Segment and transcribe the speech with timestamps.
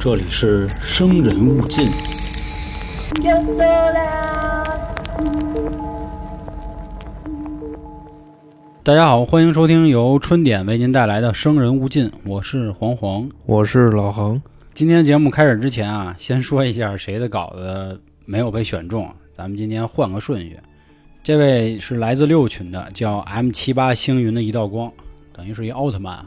[0.00, 1.86] 这里是生人勿近。
[8.82, 13.28] 大家好，欢迎收听由春点为您带来的《生人勿近》，我是黄黄。
[13.44, 14.42] 我是老恒，
[14.74, 20.58] 今天节目开始之前啊，先说一下谁的稿子没有被选中，咱们今天换个顺序。
[21.22, 24.92] 这位是来自六群的，叫 M 七八星云的一道光，
[25.32, 26.26] 等于是一奥特曼啊。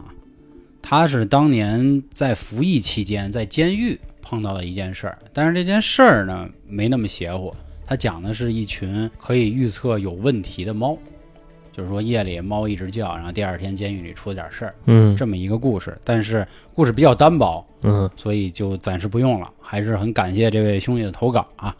[0.81, 7.53] 他是当年在服役期间在监狱碰到的一件事儿，但是这件事儿呢没那么邪乎，
[7.85, 10.97] 他讲的是一群可以预测有问题的猫，
[11.71, 15.97] 就是说夜里猫一直叫，然后第二天监狱里出了点事儿，嗯这么一个故事。
[16.03, 19.51] 但是故事比较单薄，嗯，所以就暂时不用了。
[19.59, 21.75] 还是很感谢这位兄弟的投稿啊。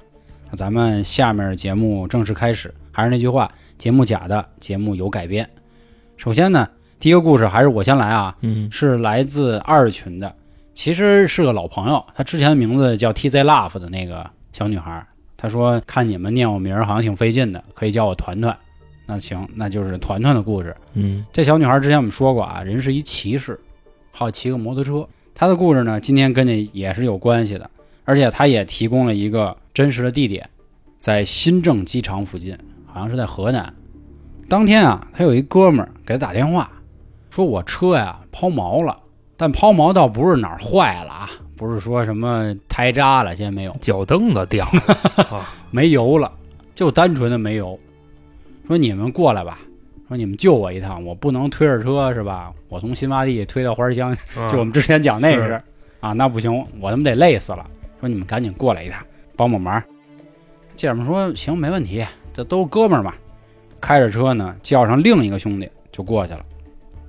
[0.50, 5.48] 那咱们下面节目正式开始，还是那句话，节目假的，节目有改编。
[6.18, 6.68] 首先呢，
[7.00, 10.36] 第一个故事还是我先来啊，嗯是来自二群的，
[10.74, 15.06] 其实是个老朋友，他之前的名字叫 TZ Love 的那个小女孩，
[15.38, 18.56] 她说看你们念我名儿好像挺费劲的，可以叫我团团。
[19.06, 20.76] 那行，那就是团团的故事。
[20.94, 23.58] 嗯这小女孩之前我们说过啊，人是一骑士，
[24.12, 25.08] 好骑个摩托车。
[25.34, 27.70] 她的故事呢，今天跟你也是有关系的，
[28.04, 30.50] 而且她也提供了一个真实的地点，
[31.00, 33.74] 在新郑机场附近，好像是在河南。
[34.50, 36.70] 当天啊，她有一哥们儿给她打电话，
[37.30, 38.98] 说我车呀抛锚了，
[39.38, 46.32] 但抛锚倒不是哪儿坏了啊，不是说什么胎扎了，现在没有，脚蹬子掉了， 没油了，
[46.76, 47.80] 就单纯的没油。
[48.68, 49.60] 说你们过来吧，
[50.08, 52.52] 说你们救我一趟，我不能推着车是吧？
[52.68, 54.16] 我从新发地推到花乡，
[54.52, 55.62] 就我们之前讲那是是
[56.00, 57.66] 啊，那不行，我他妈得累死了。
[58.00, 59.04] 说你们赶紧过来一趟，
[59.36, 59.84] 帮帮忙。
[60.76, 63.14] 姐们说行，没问题，这都是哥们儿嘛。
[63.82, 66.46] 开着车呢，叫上另一个兄弟就过去了。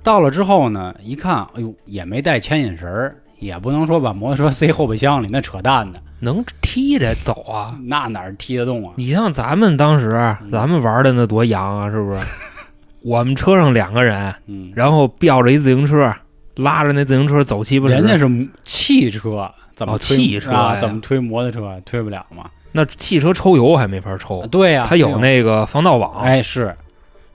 [0.03, 7.77] 到了之后呢，一看，哎呦，也没带牵引绳儿，也不能说把摩托车塞后备箱里，那扯淡的，能踢着走啊！
[7.83, 8.93] 那哪儿踢得动啊？
[8.97, 12.19] 你像咱们当时嗯咱们玩的那多洋啊，是不是？
[13.03, 16.13] 我们车上两个人，嗯，然后吊着一自行车，
[16.55, 18.27] 拉着那自行车走七八十，人家是
[18.63, 21.81] 汽车，怎么哦推汽车怎么推摩托车？
[21.85, 22.45] 推不了嘛？
[22.73, 26.73] 那汽车抽油还没法抽啊，对呀、它有那个防盗网，哎是，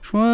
[0.09, 0.25] 说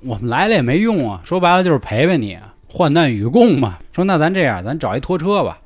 [0.00, 2.36] 我们来了也没用啊，说白了就是陪陪你，
[2.68, 3.78] 患难与共嘛。
[3.92, 5.56] 说那咱这样，咱找一拖车吧。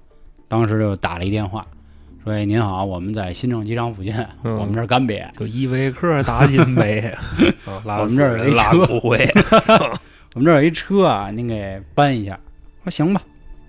[0.48, 1.64] 当时就打了一电话，
[2.22, 7.10] 说哎您好，我们在新郑机场附近，嗯我们这儿干瘪，就依维柯大金杯，
[7.64, 8.86] 我们这儿有一拉车
[10.34, 12.38] 我们这儿有一车啊，您给搬一下。
[12.84, 13.22] 说行吧。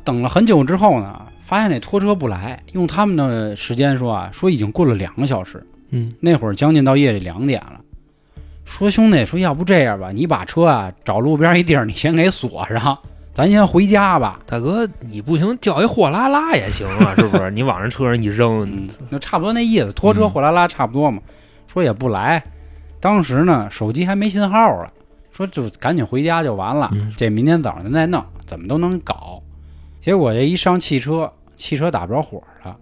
[0.03, 5.65] 等了很久之后呢，发现那拖车不来，用他们的时间说啊，说已经过了两个小时。
[5.91, 7.79] 嗯那会儿将近到夜里两点了，
[8.65, 12.97] 说兄弟，说要不这样吧，你把车啊找路边一地儿，你先给锁上，
[13.31, 14.39] 咱先回家吧。
[14.45, 17.49] 大哥，你不行叫一货拉拉也行啊， 是不是？
[17.51, 21.21] 你往人车上一扔嗯，，那差不多那意思，拖车嗯货拉拉差不多嘛。
[21.67, 22.43] 说也不来，
[22.99, 24.91] 当时呢手机还没信号了，
[25.31, 29.41] 说就赶紧回家就完了，嗯这明天早上咱再弄，怎么都能搞。
[29.99, 32.75] 结果这一上汽车，汽车打不着火了。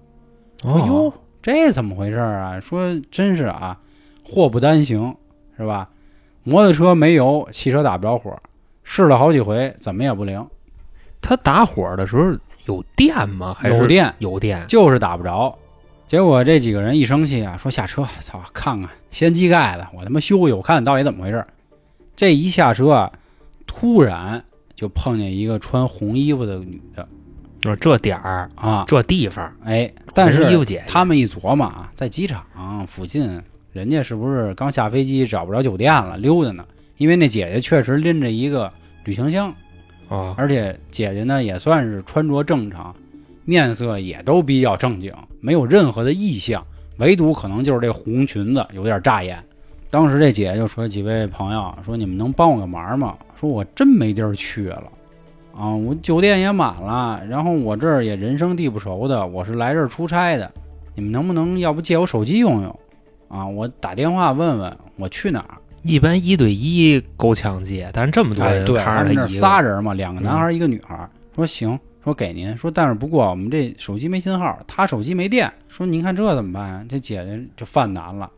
[0.61, 2.59] 说哦哟，这怎么回事儿啊？
[2.59, 3.77] 说真是啊，
[4.23, 5.15] 祸不单行，
[5.63, 5.89] 是吧？
[6.43, 8.37] 摩托车没油，汽车打不着火，
[8.83, 10.45] 试了好几回，怎么也不灵，
[11.21, 13.55] 他打火的时候有电吗？
[13.57, 14.65] 还是有电有电？
[14.67, 15.57] 就是打不着。
[16.05, 21.45] 结果这几个人一生气啊，说下车，操，看看掀机盖子，我他妈修修，我看到底怎么回事。
[22.15, 23.11] 这一下车啊，
[23.65, 24.43] 突然
[24.75, 27.07] 就碰见一个穿红衣服的女的
[27.63, 30.43] 说，这点儿啊，这地方，哎，但是
[30.87, 32.45] 他们一琢磨啊，在机场
[32.85, 33.41] 附近，
[33.73, 36.63] 人家是不是刚下飞机找不着酒店了，溜达呢？
[36.97, 38.71] 因为那姐姐确实拎着一个
[39.03, 39.53] 旅行箱，
[40.07, 42.95] 啊，而且姐姐呢也算是穿着正常，
[43.45, 45.11] 面色也都比较正经，
[45.41, 46.63] 没有任何的异象，
[46.97, 49.43] 唯独可能就是这红裙子有点扎眼。
[49.89, 53.15] 当时这姐姐就说：“几位朋友，说你们能帮我个忙吗？
[53.39, 54.91] 说我真没地儿去了，
[55.55, 60.51] 啊，我酒店也满了，然后我这儿也人生地不熟的，我是来这儿出差的，
[60.93, 62.79] 你们能不能要不借我手机用用？
[63.33, 65.57] 啊，我打电话问问我去哪儿。
[65.81, 71.09] 一般一对一够呛接，但是这么多哎，人对，他们那儿看着他一个，仨人嘛，两个男孩儿一个女孩儿。
[71.35, 75.51] 说行，说给您，说但是不过我们这手机没信号，他手机没电。
[75.67, 76.87] 说您看这怎么办？
[76.87, 78.29] 这姐姐就犯难了，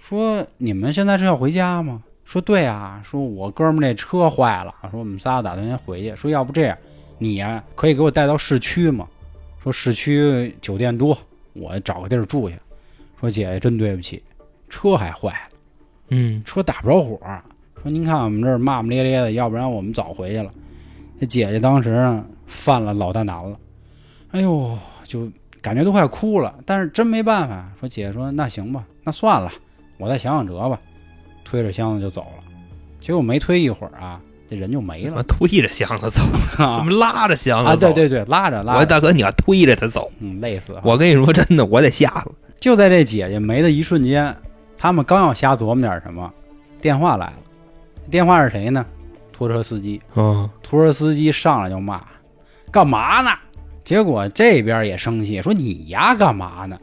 [0.00, 2.02] 说你们现在是要回家吗？
[2.24, 6.14] 说对啊，说我哥们儿那车坏了，说我们仨打算先回去。
[6.14, 6.76] 说要不这样，
[7.18, 9.08] 你呀、可以给我带到市区吗？
[9.62, 11.18] 说市区酒店多，
[11.54, 12.56] 我找个地儿住去。
[13.20, 14.22] 说姐姐真对不起，
[14.72, 15.58] 车还坏了。
[16.08, 17.20] 嗯，车打不着火，
[17.82, 20.50] 说您看我们这儿骂骂咧咧的，要不然我们早回去了。
[21.20, 23.56] 这姐姐当时呢犯了老大难了，
[24.30, 25.30] 哎呦，就
[25.60, 27.70] 感觉都快哭了，但是真没办法。
[27.78, 29.52] 说姐姐说那行吧，那算了，
[29.98, 30.78] 我再想想辙吧。
[31.44, 32.44] 推着箱子就走了，
[32.98, 34.18] 结果没推一会儿啊，
[34.48, 36.22] 这人就没了推着箱子走，
[36.56, 37.76] 怎啊么拉着箱子啊！
[37.76, 40.80] 对对对，拉着拉着，我说大哥，你要推着他走，嗯，累死了。
[40.84, 42.30] 我跟你说真的，我得吓死。
[42.58, 44.34] 就在这姐姐没的一瞬间，
[44.82, 46.28] 他们刚要瞎琢磨点什么，
[46.80, 47.34] 电话来了。
[48.10, 48.84] 电话是谁呢？
[49.32, 50.02] 拖车司机。
[50.16, 52.04] 嗯，拖车司机上来就骂
[52.68, 53.30] ：“干嘛呢？”
[53.84, 56.76] 结果这边也生气，说：“你呀干嘛呢？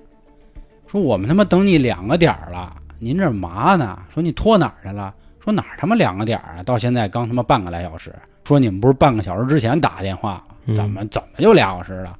[0.87, 4.01] 说我们他妈等你两个点儿了，您这嘛呢？
[4.13, 5.13] 说你拖哪儿去了？
[5.43, 6.63] 说哪儿他妈两个点儿啊？
[6.63, 8.15] 到现在刚他妈半个来小时。
[8.45, 10.41] 说你们不是半个小时之前打电话
[10.73, 12.17] 怎么怎么就俩小时了？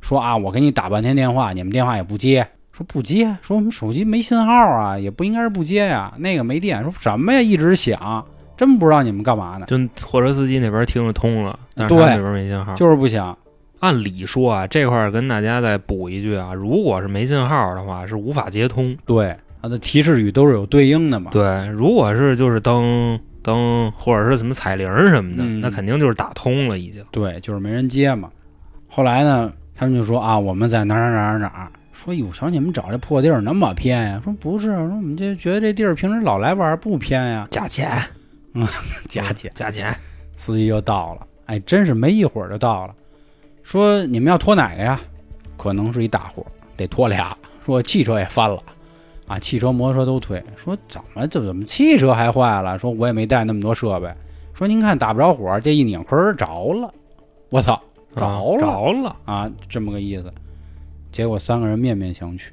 [0.00, 2.48] 说啊，我给你打半天电话，你们电话也不接。
[2.80, 6.10] 说不接，说我们手机没信号啊，也不应该是不接呀。
[6.16, 7.38] 那个没电，说什么呀？
[7.38, 8.24] 一直响，
[8.56, 12.74] 真不知道你们干嘛呢，就货车司机那边听着通了，但是对那边没信号。
[12.74, 13.36] 就是不响。
[13.80, 18.96] 按理说啊，这块儿跟大家再补一句啊，如果是没信号的话，是无法接通。
[19.04, 21.30] 对，它的提示语都是有对应的嘛。
[21.30, 27.04] 对，如果是就是灯灯或者是什么彩铃什么的，嗯那肯定就是打通了已经。
[27.10, 28.30] 对，就是没人接嘛。
[28.88, 31.68] 后来呢，他们就说啊，我们在哪儿哪儿哪儿哪儿。
[32.02, 34.20] 说哟，瞧你们找这破地儿那么偏呀？
[34.24, 37.46] 说不是，说我们这觉得这地儿平时老来玩不偏呀。
[37.50, 38.02] 加钱，
[38.54, 38.66] 嗯
[39.06, 39.94] 加钱，加钱。
[40.34, 42.94] 司机就到了，哎，真是没一会儿就到了。
[43.62, 44.98] 说你们要拖哪个呀？
[45.58, 47.36] 可能是一大伙儿，得拖俩。
[47.66, 48.62] 说汽车也翻了，
[49.26, 50.42] 啊，汽车、摩托车都推。
[50.56, 52.78] 说怎么就怎么汽车还坏了？
[52.78, 54.10] 说我也没带那么多设备。
[54.54, 56.90] 说您看打不着火，这一拧坤儿着了。
[57.50, 57.78] 我操！
[58.16, 60.32] 着啊了着了，啊，这么个意思。
[61.10, 62.50] 结果三个人面面相觑，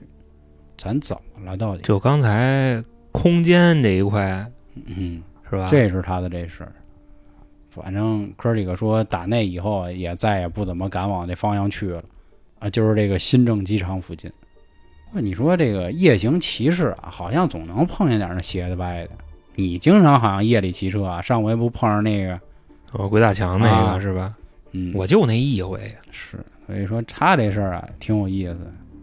[0.78, 1.58] 咱怎么了？
[1.58, 1.82] 到底？
[1.84, 4.46] 就刚才空间这一块
[4.86, 5.68] 嗯，是吧？
[5.70, 6.72] 这是他的这事儿。
[7.70, 12.02] 反正哥几个说，打那以后啊也再也不怎么敢往这方向去了，
[12.60, 14.32] 啊，就是这个新郑机场附近。
[15.14, 19.12] 那你说这个夜行骑士啊，好像总能碰见点那斜的歪的。
[19.56, 22.40] 你经常好像夜里骑车啊，上回不碰上那个，
[22.94, 24.36] 哦，鬼打墙那个、啊是吧？
[24.72, 25.80] 嗯，我就那一回，
[26.12, 28.58] 是，所以说他这事儿啊挺有意思，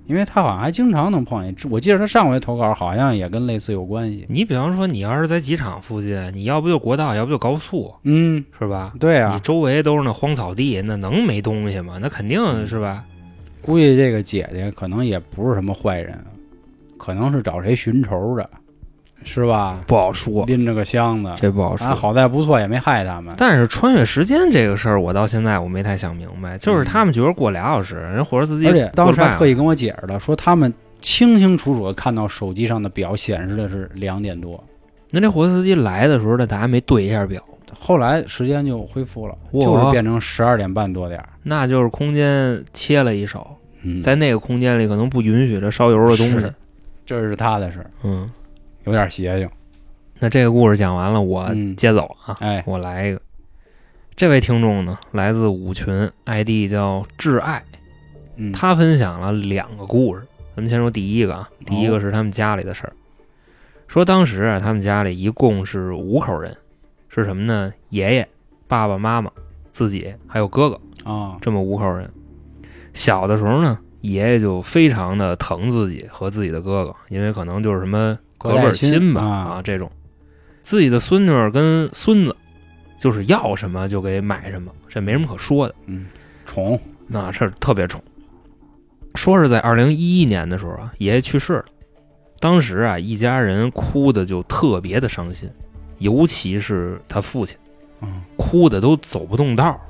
[0.07, 1.71] 因为他好像还经常能碰见。
[1.71, 4.27] 我记得他上回投稿好像也跟类似有关系。
[4.29, 8.93] 你比方说，你要是在机场附近，你要不就国道，要不就高速，嗯，是吧？
[9.01, 11.99] 对啊你，周围都是那荒草地，那能没东西吗？
[12.01, 13.03] 那肯嗯定是吧？
[13.63, 16.23] 估计这个姐姐可能也不是什么坏人，
[16.99, 18.51] 可能是找谁寻仇的，
[19.25, 19.81] 是吧？
[19.87, 23.35] 不好说，拎着个箱子，这不好啊，好在不错，也没害他们。
[23.37, 34.63] 但是穿越时间这个事儿，我到现在我没太想明白，就是他们觉得过俩小时，人火车司机而且当时还特意跟我解释了，说他们清清楚楚的看到手机上的表显示的是两点多，
[35.11, 37.43] 那这火车司机来的时候，那咱还没对一下表，
[37.79, 41.29] 后来时间就恢复了，就是变成十二点半多点儿。
[41.43, 43.47] 那就是空间切了一手，
[43.83, 46.47] 嗯，在那个空间里可能不允许这烧油的东西。
[47.07, 48.31] 这是他的事儿，嗯，
[48.85, 49.49] 有点邪性。
[50.19, 53.21] 那这个故事讲完了，我嗯接走啊，哎，我来一个。
[54.17, 57.65] 这位听众呢，来自五群，ID 叫挚爱，
[58.37, 60.23] 嗯，他分享了两个故事。
[60.55, 62.93] 咱们先说第一个啊，第一个是他们家里的事儿。
[63.89, 66.57] 说当时啊，他们家里一共是五口人，
[67.09, 67.73] 是什么呢？
[67.89, 68.29] 爷爷、
[68.69, 69.31] 爸爸妈妈、
[69.73, 70.81] 自己还有哥哥，
[71.13, 72.09] 啊，这么五口人。
[72.93, 79.91] 小的时候呢，爷爷就非常的疼自己和自己的哥哥，因为可能就是什么隔辈儿亲吧啊啊这种。
[80.63, 82.35] 自己的孙女儿跟孙子，
[82.99, 85.75] 就是要什么就给买什么，这没什么可说的。
[85.87, 86.07] 嗯，
[86.47, 88.03] 宠，那是特别宠。
[89.15, 91.65] 说是在二零一一年的时候啊，爷爷去世了，
[92.41, 95.51] 当时啊，一家人哭的就特别的伤心，
[95.99, 97.59] 尤其是他父亲，
[98.01, 99.81] 嗯哭的都走不动道儿。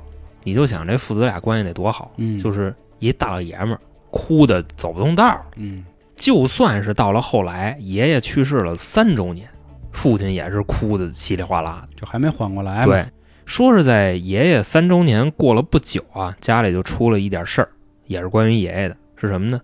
[0.43, 3.79] 你就想这父子俩关系得多好，嗯，就是一大老爷们儿
[4.11, 5.43] 哭的走不动道儿。
[5.55, 5.83] 嗯
[6.15, 9.47] 就算是到了后来，爷爷去世了三周年，
[9.91, 11.95] 父亲也是哭的稀里哗啦的。
[11.95, 12.85] 就还没缓过来嘛。
[12.85, 13.05] 对，
[13.45, 17.69] 说是在爷爷三周年过了不久啊，家里就出了一点事儿，
[18.05, 19.61] 也是关于爷爷的，是什么呢？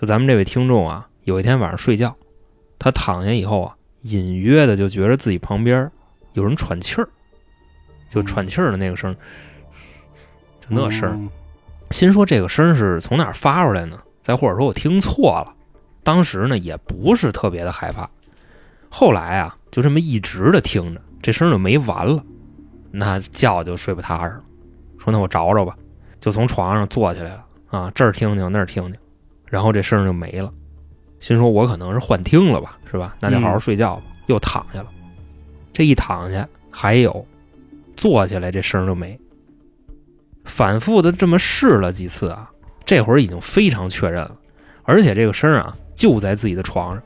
[0.00, 2.16] 就咱们这位听众啊，有一天晚上睡觉，
[2.78, 5.90] 他躺下以后啊，隐约的就觉得自己旁边
[6.34, 7.08] 有人喘气儿，
[8.08, 9.16] 就喘气儿的那个声儿，
[10.60, 11.28] 就那声
[11.90, 13.98] 心说这个声儿是从哪儿发出来呢？
[14.22, 15.54] 再或者说我听错了，
[16.08, 18.08] 当时呢也不是特别的害怕。
[18.88, 22.24] 后来啊，就这么一直的听着，这声就没完了，
[22.90, 24.42] 那觉就睡不踏实了。
[24.98, 25.76] 说那我找找吧，
[26.18, 28.98] 就从床上坐起来了啊，这儿听听那儿听听，
[29.44, 30.50] 然后这声就没了。
[31.20, 33.14] 心说我可能是幻听了吧，是吧？
[33.20, 34.02] 那就好好睡觉吧。
[34.28, 34.88] 又躺下了，
[35.74, 37.26] 这一躺下还有，
[37.98, 39.20] 坐起来这声就没。
[40.46, 42.50] 反复的这么试了几次啊，
[42.86, 44.34] 这会儿已经非常确认了，
[44.88, 47.02] 而且这个声啊就在自己的床上。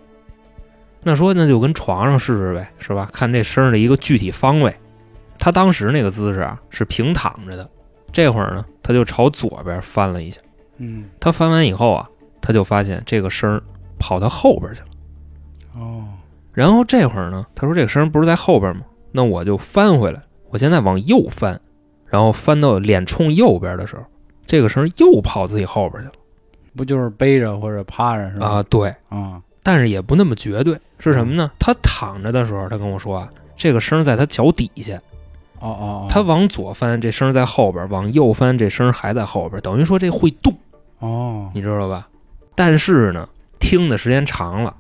[1.03, 3.11] 那说那就跟床上试试呗，是吧？
[3.13, 4.73] 看这声儿的一个具体方位。
[5.37, 7.69] 他当时那个姿势啊是平躺着的，
[8.13, 10.41] 这会儿呢他就朝左边翻了一下。
[10.77, 12.09] 嗯，他翻完以后啊，
[12.41, 13.61] 他就发现这个声儿
[13.99, 14.87] 跑到后边去了。
[15.75, 16.05] 哦，
[16.53, 18.83] 然后这会儿呢，他说这个声儿不是在后边吗？
[19.11, 21.61] 那我就翻回来，我现在往右翻，
[22.07, 24.05] 然后翻到脸冲右边的时候，
[24.47, 26.15] 这个声儿又跑自己后边去了。
[26.77, 28.47] 不就是背着或者趴着是吧？
[28.47, 31.51] 啊，对，啊，但是也不那么绝对，是什么呢？
[31.59, 34.97] 他躺着的时候，他跟我说啊，这个声儿在他脚底下，
[35.61, 40.57] 哦哦哦，他往左翻，这声儿在后边；往右翻，这声儿还在后边，等于说这会动，
[40.99, 42.09] 哦，你知道吧？
[42.55, 43.29] 但是呢，
[43.61, 44.75] 听的时间长了，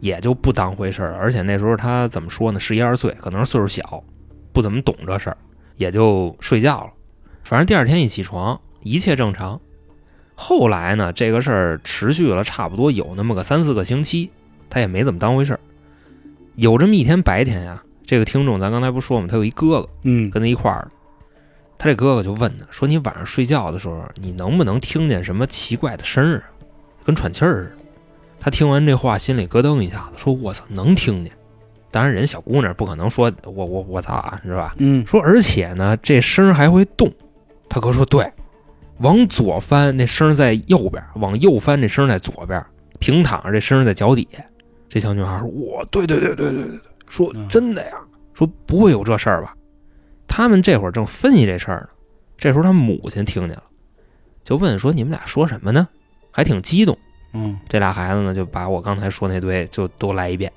[0.00, 1.18] 也就不当回事儿了。
[1.18, 2.60] 而且那时候他怎么说呢？
[2.60, 4.02] 十一二岁，可能是岁数小，
[4.52, 5.36] 不怎么懂这事儿，
[5.76, 6.90] 也就睡觉了。
[7.44, 9.60] 反正第二天一起床，一切正常。
[10.40, 14.30] 后来呢，这个事儿持续了差不多有那么个三四个星期，
[14.70, 15.60] 他也没怎么当回事儿。
[16.54, 19.26] 有这么一天白天呀，这个听众咱刚才不说吗？
[19.28, 20.88] 他有一哥哥嗯，跟他一块儿，
[21.76, 26.44] 他这哥哥就问他说：“你晚上睡觉的时候，你能不能听见什么奇怪的声儿啊？
[27.04, 27.84] 跟喘气儿似的。”
[28.38, 31.32] 他听完这话，心里咯噔一下子，说：“我操，能听见！”
[31.90, 34.76] 当然，人小姑娘不可能说“我我我操啊”，是吧？
[34.78, 37.12] 嗯，说而且呢，这声儿还会动。
[37.68, 38.32] 他哥说：“对，
[38.98, 42.64] 往左翻那声在右边，往右翻这声在左边，
[42.98, 44.44] 平躺着这声在脚底下。”
[44.88, 47.92] 这小女孩说：“我对对对对对对对，说嗯真的呀，
[48.32, 49.54] 说不会有这事儿吧？”
[50.26, 51.88] 他们这会儿正分析这事儿呢，
[52.36, 53.62] 这时候他母亲听见了，
[54.44, 55.88] 就问说：“你们俩说什么呢？”
[56.30, 56.96] 还挺激动。
[57.34, 60.50] 嗯，这俩孩子呢，就把我刚才说那堆就都来一遍。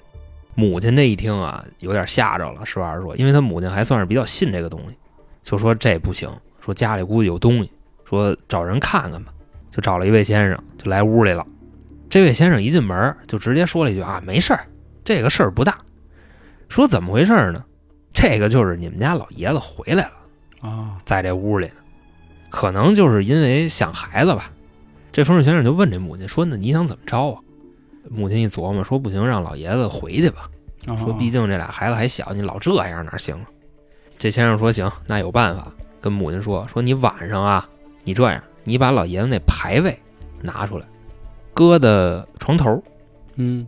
[0.56, 2.66] 母亲这一听啊，有点吓着了。
[2.66, 4.96] 实话实说，因为他母亲还算是比较信这个东西，
[5.44, 6.30] 就说这不行，
[6.60, 7.72] 说家里估计有东西，
[8.12, 9.34] 说找人看看吧。
[9.72, 11.48] 就找了一位先生，就来屋里了。
[12.10, 14.68] 这位先生一进门就直接说了一句啊，没事儿，
[15.02, 15.78] 这个事儿不大。
[16.68, 17.64] 说怎么回事呢？
[18.12, 20.70] 这个就是你们家老爷子回来了。
[20.70, 21.74] 啊，在这屋里呢，
[22.50, 24.52] 可能就是因为想孩子吧。
[25.14, 27.40] 这风水先生就问这母亲说：“那你想怎么着啊？”
[28.12, 30.50] 母亲一琢磨说：“不行，让老爷子回去吧。
[30.88, 33.46] 哦说毕竟这俩孩子还小，你老这样哪行啊？”
[34.18, 37.70] 这先生说：“行，那有办法。”跟母亲说：“说你晚上啊，
[38.04, 39.98] 你这样，你把老爷子那牌位
[40.42, 40.86] 拿出来，
[41.54, 42.82] 搁在床头，
[43.36, 43.68] 嗯，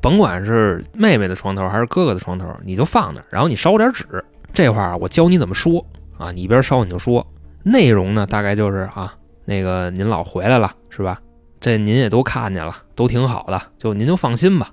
[0.00, 4.04] 甭管是妹妹的床头还是哥哥的床头，你就放那儿，然后你烧点纸。
[4.52, 5.84] 这块儿我教你怎么说
[6.16, 7.26] 啊，你一边烧你就说。
[7.62, 9.12] 内容呢，大概就是啊，
[9.44, 11.20] 那个您老回来了是吧？
[11.58, 14.72] 这您也都看见了，都挺好的，就您就放心吧。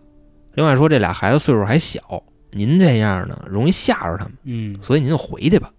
[0.53, 5.71] 另外说，这俩孩子岁数还小，您这样呢容易吓着他们，嗯，所以您就回去吧。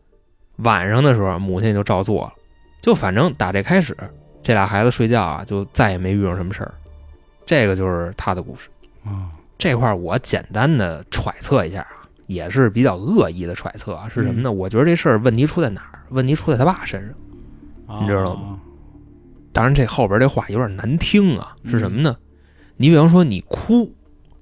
[0.57, 2.33] 晚上的时候，母亲就照做了，
[2.85, 3.97] 就反正打这开始，
[4.43, 6.75] 这俩孩子睡觉啊，就再也没遇上什么事儿。
[7.47, 8.69] 这个就是他的故事。
[9.03, 14.53] 啊，这块儿我简单的揣测一下啊，也是比较恶意的揣测啊，是什么呢？
[14.53, 16.01] 我觉得这事儿问题出在哪儿？
[16.11, 18.01] 问题出在他爸身上。
[18.03, 18.61] 你知道吗？
[19.51, 22.15] 当然，这后边这话有点难听啊，嗯是什么呢？
[22.77, 23.91] 你比方说你哭，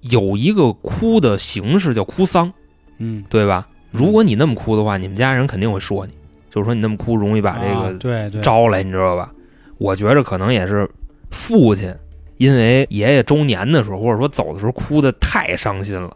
[0.00, 2.52] 有一个哭的形式叫哭丧，
[2.98, 3.68] 嗯，对吧？
[3.92, 6.12] 如果你那么哭的话，你们家人肯定会说你，
[6.52, 7.98] 就是说你那么哭容易把这啊个
[8.42, 9.32] 招来，你知道吧？
[9.78, 10.86] 我觉着可能也是
[11.30, 11.94] 父亲
[12.36, 16.14] 因为爷爷周年的时候，或者说走的时候哭的太伤心了，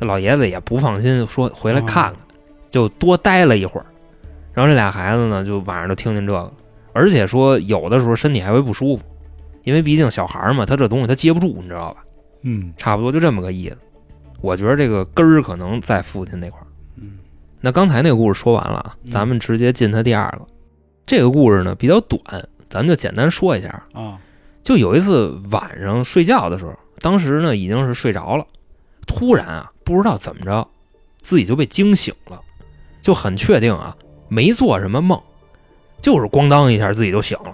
[0.00, 2.16] 这老爷子也不放心，说回来看看，
[2.68, 3.86] 就多待了一会儿。
[4.52, 6.52] 然后这俩孩子呢，就晚上就听见这个，
[6.92, 9.04] 而且说有的时候身体还会不舒服，
[9.62, 12.02] 因为毕竟小孩嘛，他这东西他接不住，你知道吧？
[12.42, 13.78] 嗯差不多就这么个意思。
[14.40, 16.66] 我觉得这个根儿可能在父亲那块儿。
[17.60, 20.46] 嗯那刚才那个故事说完了啊，嗯咱们直接进他第二个。
[21.04, 22.22] 这个故事呢比较短，
[22.68, 23.68] 咱们就简单说一下。
[23.92, 24.18] 啊
[24.62, 28.46] 就有一次晚上睡觉的时候，当时呢已经是睡着了，
[29.06, 30.68] 突然啊不知道怎么着，
[31.22, 32.40] 自己就被惊醒了，
[33.00, 33.96] 就很确定啊
[34.28, 35.20] 没做什么梦，
[36.00, 37.52] 就是咣当一下自己就醒了。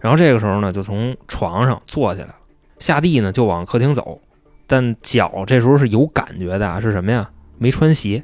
[0.00, 2.34] 然后这个时候呢就从床上坐起来了，
[2.80, 4.20] 下地呢就往客厅走，
[4.66, 7.30] 但脚这时候是有感觉的啊，是什么呀？
[7.58, 8.22] 没穿鞋，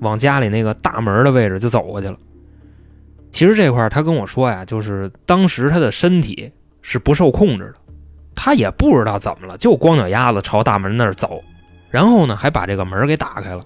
[0.00, 2.16] 往家里那个大门的位置就走过去了。
[3.30, 6.50] 其实这块儿他跟我说呀，就是当时他的身体
[6.82, 7.74] 是不受控制的，
[8.34, 11.42] 他也不知道怎么了，就光脚丫子朝大门那儿走，
[11.90, 13.62] 然后呢还把这个门给打开了，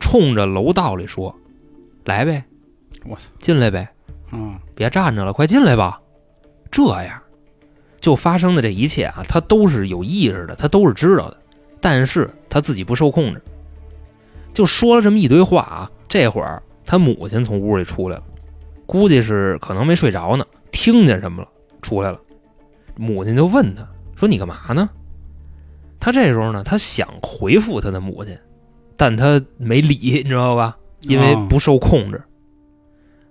[0.00, 1.34] 冲着楼道里说
[2.04, 2.42] ：“来呗，
[3.04, 3.88] 我操进来呗，
[4.32, 6.00] 嗯别站着了，快进来吧。”
[6.70, 7.20] 这样，
[8.00, 11.36] 就发生的这一切啊，他都是有意识的，他都是知道的，
[11.80, 13.42] 但是他自己不受控制，
[14.52, 15.90] 就说了这么一堆话啊。
[16.08, 18.22] 这会儿他母亲从屋里出来了，
[18.86, 21.48] 估计是可能没睡着呢，听见什么了，
[21.82, 22.20] 出来了，
[22.96, 24.90] 母亲就问他说：“你干嘛呢？”
[26.00, 28.36] 他这时候呢，他想回复他的母亲，
[28.96, 30.76] 但他没理，你知道吧？
[31.02, 32.20] 因为哦不受控制。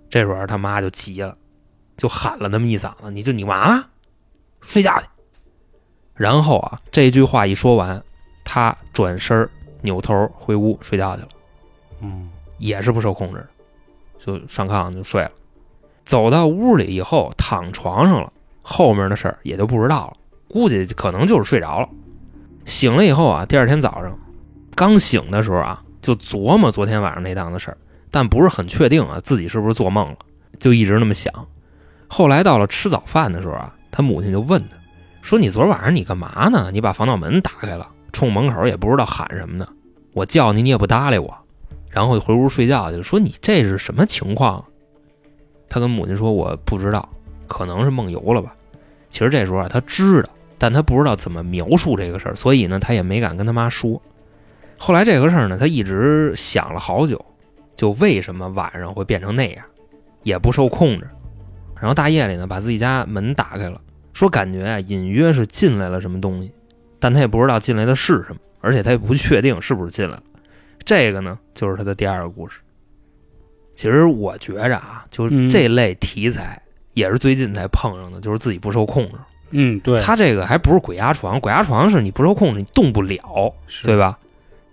[0.08, 1.36] 这时候他妈就急了，
[1.96, 3.84] 就喊了那么一嗓子：“你就你干嘛？
[4.62, 5.06] 睡觉去！”
[6.16, 8.02] 然后啊，这句话一说完，
[8.44, 9.50] 他转身儿
[9.82, 11.28] 扭头回屋睡觉去了。
[12.02, 13.48] 嗯也是不受控制的，
[14.18, 15.30] 就上炕就睡了。
[16.04, 18.32] 走到屋里以后，躺床上了，
[18.62, 20.14] 后面的事儿也就不知道了，
[20.48, 21.88] 估计可能就是睡着了。
[22.66, 24.18] 醒了以后啊，第二天早上
[24.74, 27.78] 刚醒的时候啊，就琢磨昨天晚上那档子事儿，
[28.10, 30.16] 但不是很确定啊自己是不是做梦了，
[30.58, 31.32] 就一直那么想。
[32.08, 34.76] 后来到了吃早饭的时候啊，他母亲就问他
[35.22, 36.70] 说：“你昨晚上你干嘛呢？
[36.72, 39.66] 你把防盗门打开了，冲门口也不知道喊什么呢，
[40.12, 41.34] 我叫你你也不搭理我。”
[41.90, 43.02] 然后回屋睡觉去了。
[43.02, 44.64] 说你这是什么情况？
[45.68, 47.08] 他跟母亲说我不知道，
[47.48, 48.54] 可能是梦游了吧。
[49.08, 54.00] 其实这时候啊，他知道，但他不知道怎么描述这个事儿，所以呢，他也没敢跟他妈说。
[54.78, 57.24] 后来这个事儿呢，他一直想了好久，
[57.74, 59.64] 就为什么晚上会变成那样，
[60.22, 61.08] 也不受控制。
[61.74, 63.80] 然后大夜里呢，把自己家门打开了，
[64.12, 66.52] 说感觉啊，隐约是进来了什么东西，
[67.00, 70.22] 但他也不知道进来的是什么，而且他也不确定是不是进来了。
[70.84, 72.60] 这个呢，就是他的第二个故事。
[73.74, 76.60] 其实我觉着啊，就是这类题材
[76.92, 79.14] 也是最近才碰上的，就是自己不受控制。
[79.52, 83.96] 嗯，对，他这个还不是鬼压床，鬼压床是你不受控制，你动不了，对？
[83.96, 84.18] 吧？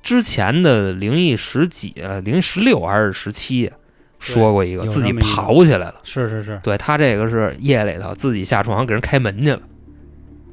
[0.03, 3.71] 之前的灵异十几、呃灵异十六还是十七，
[4.19, 5.95] 说过一个自己跑起来了。
[6.03, 9.61] 是是是，对他这个是夜里头自己下床给人开门去了，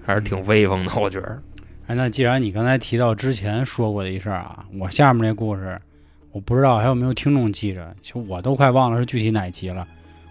[0.05, 1.43] 还是挺威风的，我觉得。
[1.87, 5.79] 哎，那既然你刚才提到之前说过的一事儿啊，我下面这故事，
[6.33, 9.87] 我不知道还有没有听众记着，其实我都快忘了是具体哪集了。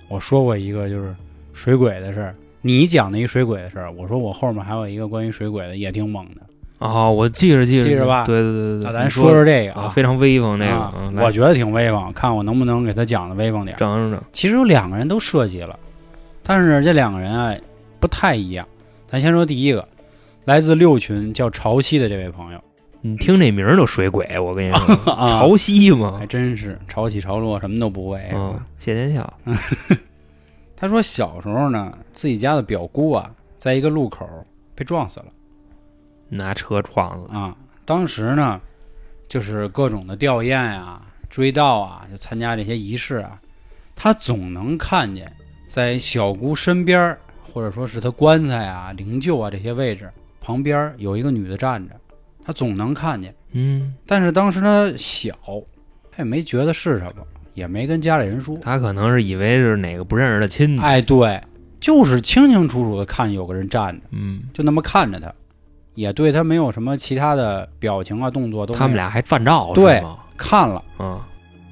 [0.07, 1.15] 我说过一个就是
[1.53, 6.41] 水鬼的事儿，你讲的一水鬼的事儿，我说我后面还有一个关于水鬼的，也挺猛的。
[6.80, 13.80] 哦，我记着记着记着吧对对对对对，那咱说说这个啊，非常威风那个，我觉得挺威风，看我能不能给他讲的威风点儿。
[13.80, 14.19] 整整。
[14.34, 15.78] 其实有两个人都涉及了，
[16.41, 17.56] 但是这两个人啊
[17.99, 18.67] 不太一样。
[19.08, 19.88] 咱先说第一个，
[20.45, 22.62] 来自六群叫潮汐的这位朋友，
[23.01, 25.27] 你听这名儿就水鬼， 我跟你说，啊。
[25.27, 28.19] 潮汐嘛还，真是潮起潮落，什么都不会。
[28.29, 29.34] 是吧嗯，谢天笑，
[30.75, 34.27] 他说小时候呢，自己家的表姑啊，在一个路口
[34.75, 35.27] 被撞死了。
[36.29, 37.56] 拿车撞死的，啊。
[37.86, 38.60] 当时呢，
[39.27, 43.39] 就是各种的吊唁啊、追悼啊，就参加这些仪式啊，
[43.95, 45.32] 他总能看见
[45.67, 47.19] 在小姑身边儿，
[47.53, 50.10] 或者说是他棺材啊、灵柩啊这些位置
[50.43, 51.95] 旁边有一个女的站着，
[52.45, 53.34] 他总能看见。
[53.53, 55.34] 嗯，但是当时他小，
[56.12, 58.58] 他也没觉得是什么，也没跟家里人说。
[58.58, 61.41] 他可能是以为是哪个不认识的亲戚，哎，对，
[61.79, 65.34] 就是清清楚楚的看有个人站着，嗯，就那么看着他，
[65.95, 68.73] 也对他没有什么其他的表情啊、动作都。
[68.73, 70.03] 他们俩还犯照对？
[70.36, 70.84] 看了。
[70.99, 71.21] 嗯，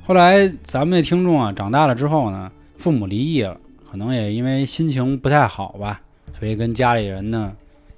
[0.03, 3.57] 后来咱们那听众啊，长大了之后呢，父母离异了，
[3.89, 5.99] 可能也因为心情不太好吧，
[6.39, 7.51] 所以跟家里人呢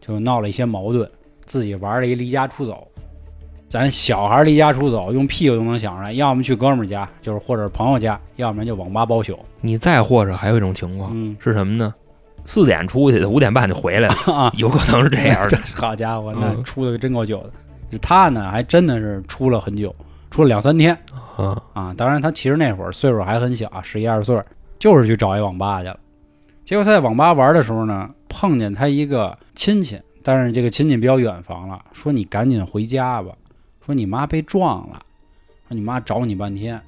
[0.06, 1.10] 就闹了一些矛盾，
[1.46, 2.88] 自己玩了一离家出走。
[3.70, 9.40] 咱小孩离家出走，用屁股都能想出来，要么去哥们儿家，就是或者朋友家，要不然就网吧包宿。
[9.62, 11.94] 你再或者还有一种情况嗯是什么呢？
[12.46, 15.58] 四点出去的，五点半就回来了，啊，有可能是这样的。
[15.74, 17.98] 好家伙，那嗯出的真够久的。
[18.00, 19.96] 他呢，还真的是出了很久，
[20.30, 20.96] 出了两三天
[21.40, 21.94] 嗯，啊。
[21.98, 24.40] 当然，他其实那会儿岁数还很小，十一二岁，
[24.78, 25.98] 就是去找一网吧去了。
[26.66, 33.32] 结果他在网吧玩的时候呢，碰见他一个亲戚，但是这个亲戚比较远房了，说你赶紧回家吧，
[33.86, 35.00] 说你妈被撞了，
[35.68, 36.82] 说你妈找你半天。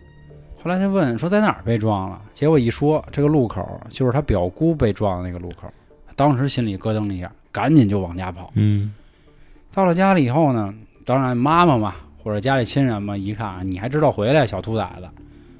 [0.58, 5.72] 后来他问说在哪儿被撞了，结果一说这个路口就是他表姑被撞的那个路口，
[6.16, 8.52] 当时心里咯噔一下，赶紧就往家跑。
[8.56, 8.92] 嗯，
[9.72, 10.74] 到了家里以后呢，
[11.06, 15.08] 当然妈妈嘛，或者家里亲人嘛，一看啊你还知道回来，小兔崽子，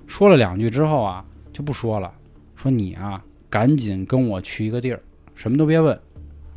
[0.08, 2.12] 说了两句之后啊，就不说了，
[2.56, 5.00] 说你啊，赶紧跟我去一个地儿，
[5.36, 5.98] 什么都别问。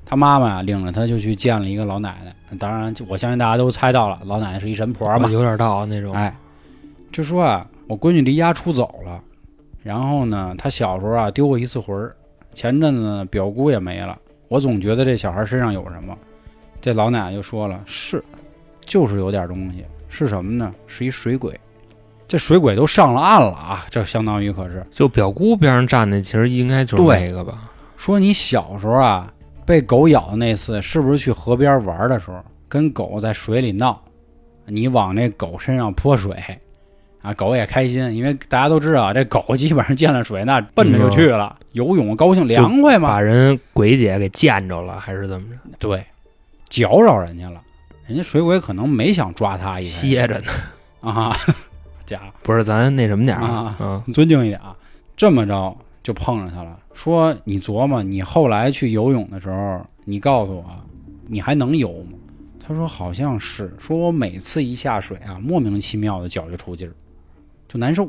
[0.06, 5.28] 他妈妈啊，领着他就去见了一个老奶奶，当然，我相信大家都猜到了，老奶奶是一神婆嘛。
[5.28, 6.14] 有点道那种。
[6.14, 6.34] 哎，
[7.12, 9.22] 就说啊，我闺女离家出走了，
[9.82, 12.16] 然后呢，她小时候啊丢过一次魂儿，
[12.54, 16.16] 前阵子呢表姑也没了，我总觉得这小孩身上有什么。
[16.80, 18.24] 这老奶奶就说了，是，
[18.86, 20.72] 就是有点东西，是什么呢？
[20.86, 21.58] 是一水鬼。
[22.26, 27.70] 这水鬼都上了岸了啊，这相当于可是就表姑边上站的，其实应该就是对那个吧？
[27.98, 29.30] 说你小时候啊
[29.66, 34.00] 被狗咬的那次，是不是去河边玩的时候跟狗在水里闹，
[34.66, 36.32] 你往那狗身上泼水，
[37.20, 45.56] 啊，狗也开心，因为大家都知道啊这狗基本上见了水那奔着就去了，游泳高兴凉快嘛把，人鬼姐给见着了，还是怎么着？
[45.80, 46.06] 对，
[46.68, 47.60] 搅扰人家了，
[48.06, 50.52] 人家水鬼可能没想抓他一歇着呢。
[51.00, 51.36] 啊，
[52.06, 54.74] 假不是，咱那什么点儿啊嗯尊敬一点啊，
[55.16, 55.76] 这么着
[56.08, 60.64] 就碰上他了，说你琢磨，你后来去游泳的时候，你告诉我，
[61.26, 62.16] 你还能游吗？
[62.66, 66.92] 他说好像是，说我每次一下水啊，莫名其妙的脚就抽筋儿，
[67.68, 68.08] 就难受。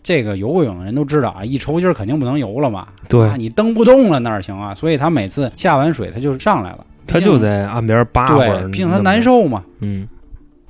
[0.00, 2.86] 这个游过泳的人都知道啊，一抽筋儿肯定不能游了嘛。
[3.08, 4.72] 对啊，你蹬不动了哪行啊？
[4.72, 9.20] 所以他每次下完水他就上来了，他就在岸边扒会儿，对，毕竟他难。
[9.20, 9.64] 受嘛。
[9.80, 10.06] 嗯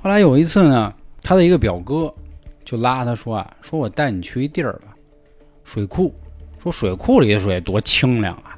[0.01, 2.11] 后来有一次呢，他的一个表哥
[2.65, 4.95] 就拉他说啊，说我带你去一地儿吧，
[5.63, 6.11] 水库，
[6.61, 8.57] 说水库里的水多清凉啊，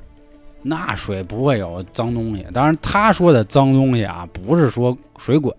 [0.62, 2.46] 那水不会有脏东西。
[2.54, 5.54] 当然，他说的脏东西啊，不是说水鬼。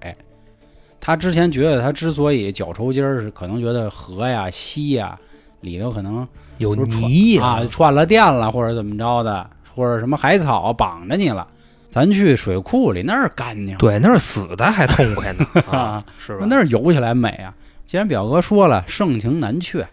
[1.01, 5.19] 他之前觉得他之所以脚抽筋儿，是可能觉得河呀、溪呀
[5.61, 6.27] 里头可能
[6.59, 11.47] 有泥啊串了电了，或者怎么着的，或者什么海草绑着你了。
[11.91, 16.47] 咱去水库里那儿干净，对，那是死的还痛快呢， 啊啊，是吧？
[16.49, 17.55] 那儿游起来美啊！
[17.85, 19.87] 既然表哥说了盛情难却，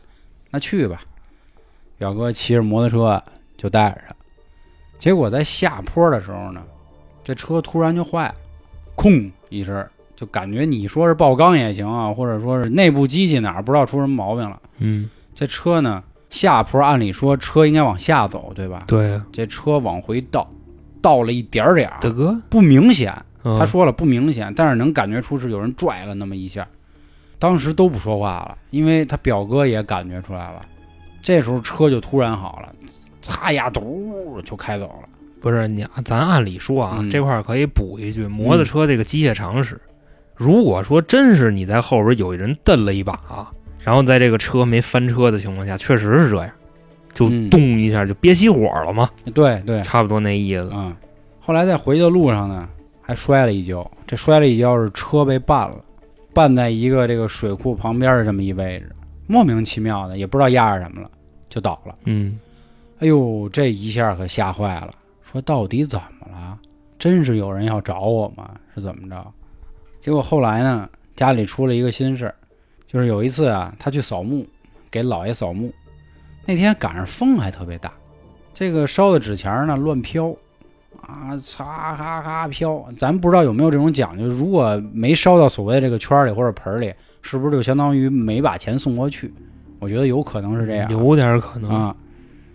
[0.50, 1.02] 那去吧。
[2.00, 3.24] 表哥骑着摩托车
[3.58, 4.16] 就带着他，
[4.98, 6.64] 结果在下坡的时候呢，
[7.24, 8.36] 这车突然就坏了，
[8.96, 9.86] 空一声，
[10.16, 14.60] 就感觉你说是爆缸也行啊，或者说是内部机器哪儿不知道出什么毛病了。
[14.78, 18.86] 嗯，这车呢下坡，按理说车应该往下走，对吧？
[18.88, 20.50] 对呀，这车往回倒，
[21.02, 23.14] 倒了一点儿点儿，大哥，不明显。
[23.44, 26.68] 他他说了不明显，但是能感觉出是有人拽了那么一下。
[27.40, 30.66] 当时都不说话了，因为他表哥也感觉出来了。
[31.22, 32.74] 这时候车就突然好了，
[33.22, 35.10] 擦呀嘟就开走了。
[35.42, 39.80] 不是你，咱按理说啊，嗯这块儿可以补一句，摩托车这个机械常识，
[40.36, 46.52] 如果说真是你在后边有人蹬了一把啊，然后在这个车没翻车的情况下，确实是这样，
[47.14, 50.70] 就嗯动一下就憋熄火了嘛，对对，差不多那意思。
[50.74, 50.96] 嗯。
[51.40, 52.68] 后来在回去的路上呢，
[53.02, 53.90] 还摔了一跤。
[54.06, 55.76] 这摔了一跤是车被绊了，
[56.34, 58.92] 绊在一个这个水库旁边的这么一位置，
[59.32, 61.12] 莫名其妙的也不知道压着什么了，
[61.50, 61.96] 就倒了。
[62.06, 62.40] 嗯，
[62.98, 66.58] 哎呦，这一下可吓坏了，说到底怎么了？
[66.98, 68.56] 真是有人要找我吗？
[68.74, 69.34] 是怎么着？
[70.02, 72.36] 结果后来呢，家里出了一个心事儿，
[72.88, 74.44] 就是有一次啊，他去扫墓，
[74.90, 75.72] 给姥爷扫墓，
[76.44, 77.94] 那天赶上风还特别大，
[78.52, 80.36] 这个烧的纸钱呢乱飘，
[81.10, 81.64] 啊，擦
[81.96, 82.86] 哈哈飘。
[82.98, 89.34] 咱不知道有没有这种讲究，如果没烧到所谓的这个圈儿里或者盆里，是不是就相当于没把钱送过去？
[89.80, 90.90] 我觉得有可能是这样。
[90.92, 91.70] 有点可能。
[91.72, 91.96] 啊，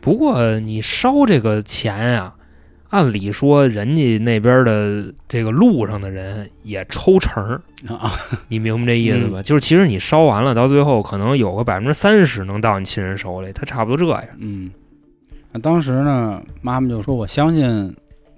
[0.01, 2.35] 不过你烧这个钱啊，
[2.90, 8.11] 按理说人家那边的这个路上的人也抽成儿，啊，
[8.49, 9.43] 你明白这意思嗯吧？
[9.43, 14.25] 就是其实你烧完了，到最后可能有个百分之三十能到你亲人手里，他差不多这样。
[14.38, 14.71] 嗯，
[15.53, 17.95] 那当时呢，妈妈就说：“我相信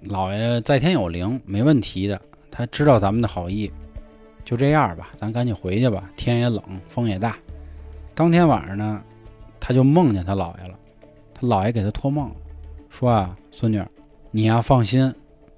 [0.08, 2.20] 老爷在天有灵，没问题的。
[2.50, 3.70] 他知道咱们的好意，
[4.44, 6.10] 就这样吧，咱赶紧回去吧。
[6.16, 7.36] 天也冷，风也大。”
[8.14, 9.02] 当天晚上呢，
[9.60, 10.74] 他就梦见他姥爷了。
[11.34, 12.36] 他姥爷给他托梦了，
[12.88, 13.82] 说啊，孙女，
[14.30, 15.12] 你呀放心，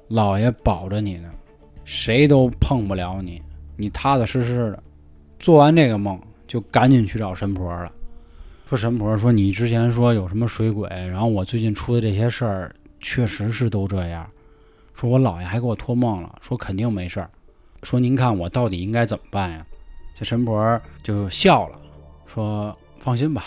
[0.08, 1.30] 姥爷保着你呢，
[1.84, 3.40] 谁都碰不了你，
[3.76, 4.82] 你踏踏实实的。
[5.38, 7.92] 做完这个梦，就赶紧去找神婆了。
[8.68, 14.28] 说神婆说你之前说有什么水鬼，然后我最近出的这些事儿，确实是都这样。
[14.98, 17.30] 说我姥爷还给我托梦了，说肯定没事儿。
[17.84, 19.64] 说您看我到底应该怎么办呀？
[20.18, 21.76] 这神婆就笑了，
[22.26, 23.44] 说放心吧，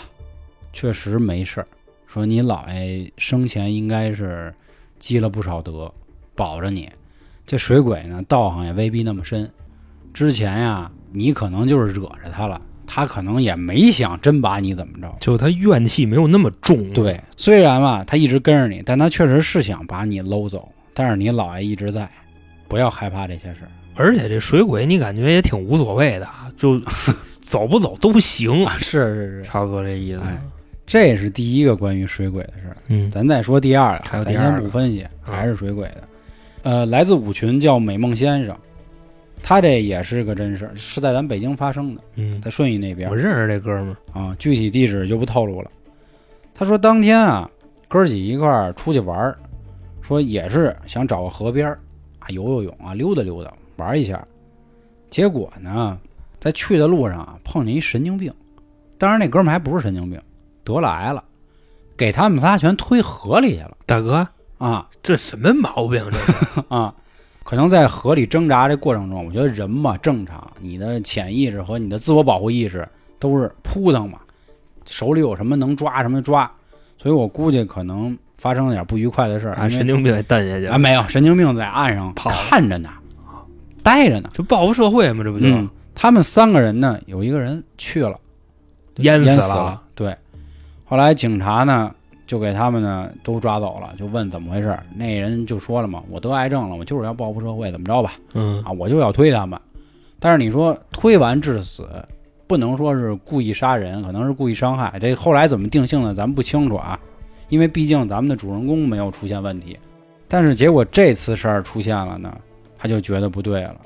[0.72, 1.66] 确实没事儿。
[2.06, 4.54] 说你姥爷生前应该是
[4.98, 5.92] 积了不少德，
[6.34, 6.88] 保着你。
[7.44, 9.50] 这水鬼呢，道行也未必那么深。
[10.14, 15.14] 之前呀，你可能就是惹着他了，他可能也没想真把你怎么着。
[15.20, 16.90] 就他怨气没有那么重。
[16.94, 20.66] 对，虽然吧，他一直跟着你，但他确实是想把你搂走。
[20.94, 22.08] 但是你姥爷一直在，
[22.68, 26.80] 不要害怕这些事儿而且这水鬼你感觉也挺无所谓的，啊，就
[27.40, 28.76] 走不走都行，啊！
[28.78, 30.20] 是是是，差不多这意思。
[30.20, 30.40] 哎
[30.84, 32.76] 这是第一个关于水鬼的事儿。
[32.88, 36.02] 嗯，咱再说第二个，还有第二个先不分析，嗯还是水鬼的。
[36.64, 38.54] 呃，来自五群叫美梦先生，
[39.42, 44.20] 他这也是个真事儿，是在咱北京发生的，嗯，在顺义那边我认识这哥们儿。
[44.20, 45.70] 啊，具体地址就不透露了。
[46.52, 47.48] 他说当天啊，
[47.88, 49.38] 哥儿几一块儿出去玩儿，
[50.02, 51.80] 说也是想找个河边儿
[52.18, 54.22] 啊游游泳啊，溜达溜达玩一下。
[55.08, 55.98] 结果呢，
[56.40, 58.32] 在去的路上啊，碰见一神经病。
[58.98, 60.20] 当然那哥们儿还不是神经病，
[60.64, 61.22] 得了癌了，
[61.96, 64.26] 给他们仨全推河里去了大哥，
[64.58, 66.04] 啊这什么毛病？
[66.10, 66.94] 这是 啊！
[67.44, 72.88] 可能在河里挣扎这过程中，我觉得人嘛正常，你的潜意识和你的自我保护意识，
[73.18, 74.20] 都是扑腾嘛，
[74.86, 76.48] 手里有什么能抓什么抓，
[76.96, 79.70] 所以我估计可能发生了点不愉快的事儿。
[79.70, 82.90] 神经病给蹬下去啊，没有神经病在岸上跑看着呢，
[83.84, 84.28] 待着呢。
[84.34, 88.18] 这报复社会嘛，这不就嗯，他们三个人呢，有一个人去了，
[88.96, 89.80] 淹淹死死了？。
[89.94, 90.12] 对，
[90.84, 91.94] 后来警察呢
[92.26, 94.82] 就给他们呢都抓走了，就问怎么回事儿。
[94.96, 98.14] 那人就说了嘛，我得癌症了，我就是要报复社会，怎么着吧？
[98.34, 99.56] 嗯啊，我就要推他们。
[100.18, 101.88] 但是你说推完致死，
[102.48, 104.98] 不能说是故意杀人，可能是故意伤害。
[104.98, 106.98] 这后来怎么定性的，咱们不清楚啊，
[107.52, 109.78] 因为毕竟咱们的主人公没有出现问题。
[110.26, 112.34] 但是结果这次事儿出现了呢，
[112.78, 113.78] 他就觉得不对了，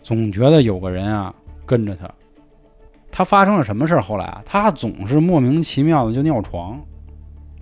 [0.00, 1.34] 总觉得有个人啊
[1.66, 2.08] 跟着他。
[3.10, 4.00] 他发生了什么事儿？
[4.00, 6.80] 后来啊，他总是莫名其妙的就尿床，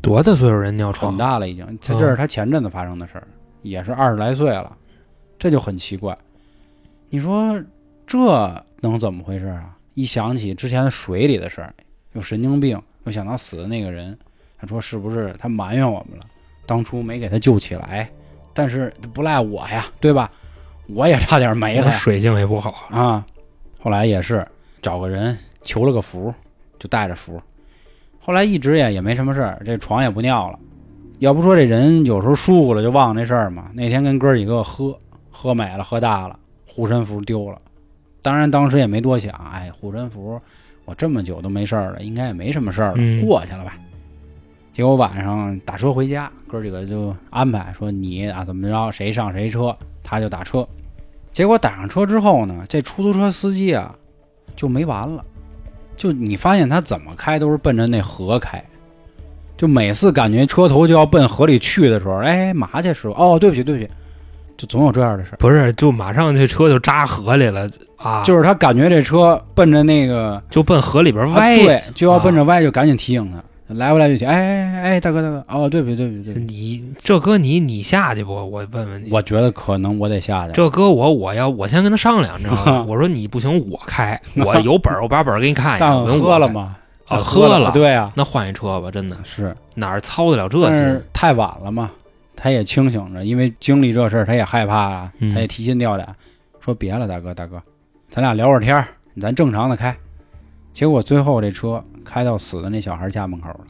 [0.02, 1.18] 多大岁数人尿床很？
[1.18, 1.66] 大了已经。
[1.80, 3.26] 这这是他前阵子发生的事儿，
[3.62, 4.76] 也是二十来岁了，
[5.38, 6.14] 这就很奇怪。
[7.08, 7.58] 你说
[8.06, 9.74] 这能怎么回事啊？
[9.94, 11.72] 一想起之前水里的事儿，
[12.12, 14.18] 有神经病，又想到死的那个人，
[14.60, 16.24] 他说是不是他埋怨我们了？
[16.66, 18.08] 当初没给他救起来，
[18.52, 20.30] 但是不赖我呀，对吧？
[20.88, 22.88] 我也差点没了呀水性也不好。
[22.90, 23.24] 啊。
[23.80, 24.46] 后来也是
[24.82, 26.34] 找个人求了个符，
[26.78, 27.40] 就带着符。
[28.18, 30.58] 后来一直也也没什么事儿，这床也不尿了。
[31.20, 33.70] 要不说这人有时候疏忽了就忘这事儿嘛。
[33.72, 34.98] 那天跟哥几个喝，
[35.30, 37.60] 喝美了，喝大了，护身符丢了。
[38.20, 40.38] 当然当时也没多想，哎，护身符
[40.84, 43.78] 我这么久都没事儿了，应该也没什么事儿了，嗯过去了吧。
[44.78, 50.64] 结果晚上打车回家，哥几个就安排说你啊怎么着，谁上谁车，他就打车。
[51.32, 53.92] 结果打上车之后呢，这出租车司机啊
[54.54, 55.24] 就没完了，
[55.96, 58.62] 就你发现他怎么开都是奔着那河开，
[59.56, 63.14] 就每次感觉车头就要奔河里去的时候，哎，嘛去师傅？
[63.14, 63.90] 哦，对不起对不起，
[64.56, 65.38] 就总有这样的事儿。
[65.38, 68.22] 不是，就马上这车就扎河里了啊！
[68.22, 71.56] 就是他感觉这车奔着那个就奔河里边啊歪。
[71.56, 74.26] 对，就要奔着歪，就赶紧提醒他，来不来就行。
[74.26, 78.32] 哎哎哎，大哥大哥，哦，对不起对不起对不起，你这哥你你下去不？
[78.32, 80.52] 我问问你，我觉得可能我得下去。
[80.54, 82.84] 这哥我我要我先跟他商量，你知道吗？
[82.88, 85.86] 我说你不行，我开，我有本儿，我把本儿给你看一下。
[85.86, 86.26] 但我跟我开？
[86.26, 86.76] 喝了吗？
[87.08, 87.70] 啊，喝了。
[87.72, 91.02] 对啊，那换一车吧，真的是，哪儿操得了这心？
[91.12, 91.90] 太晚了嘛，
[92.36, 96.06] 他也清醒着，因为经历这事儿，他也害怕啊，嗯他也提心吊胆，
[96.60, 97.60] 说别了，大哥大哥，
[98.10, 98.88] 咱俩聊会儿天儿，
[99.20, 99.94] 咱正常的开。
[100.74, 103.60] 结果最后这车开到死的那小孩家门口了，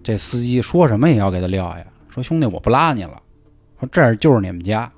[0.00, 3.20] 这司机说什么也要给他撂下，说兄弟我不拉你了，
[3.80, 4.88] 说这儿就是你们家，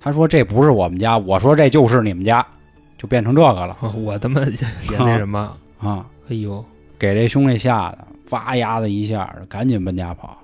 [0.00, 2.44] 他说这不是我们家，我说这就是你们家，
[2.98, 3.76] 就变成这个了。
[3.80, 6.64] 啊我他妈也也那什么，啊，哎呦，
[6.98, 7.98] 给这兄弟吓得
[8.30, 10.36] 哇呀的一下，赶紧奔家跑。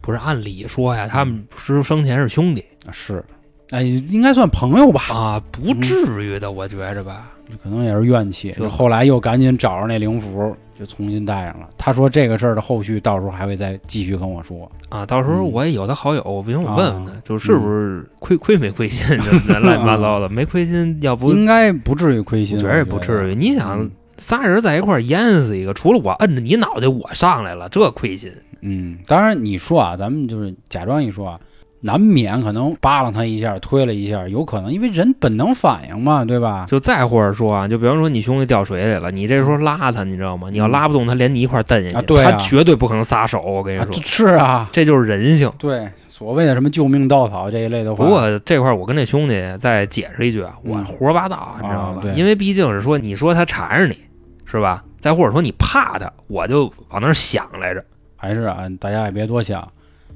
[0.00, 2.64] 不是按理说呀，他们是生前是兄弟。
[2.92, 3.22] 是，
[3.70, 7.30] 哎，应该算朋友吧，啊，不至于的，我觉着吧。
[7.62, 8.52] 可能也是怨气。
[8.52, 11.68] 就后来又赶紧找着那灵符，就重新戴上了。
[11.76, 14.70] 他说这个事儿的后续，到时候还会再继续跟我说。
[14.88, 19.16] 啊，到时候嗯我也有他好友，我不行，我问问他啊，就是不是亏亏没亏心，
[19.48, 23.34] 乱七八糟的，没亏心，要不应该不至于亏心，我觉得也不至于。
[23.34, 28.32] 你想嗯，仨人在一块儿淹死一个，除了我摁着你脑袋，我上来了，这亏心。
[28.60, 31.40] 嗯，当然你说啊，咱们就是假装一说啊，
[31.82, 36.66] 难免可能扒拉他一下，推了一下，有可能因为人本能反应嘛，对吧？
[36.68, 40.48] 就再或者说啊，就比方说你兄弟掉水里了，你这时候拉他，你知道吗？
[40.50, 43.40] 你要拉不动他，连你一块儿蹬下去，啊对啊他绝对不可能撒手。
[43.40, 45.50] 我跟你啊，说，这是啊，这就是人性。
[45.58, 52.02] 对，所谓的什么救命稻草这一类的话，不过这块儿我跟这兄弟再解释一句啊，我嗯胡说八道，你知道吧？
[52.04, 53.96] 啊因为毕竟是说，你说他缠着你，
[54.44, 54.84] 是吧？
[54.98, 57.82] 再或者说你怕他，我就往那儿想来着。
[58.16, 59.66] 还是啊，大家也别多想，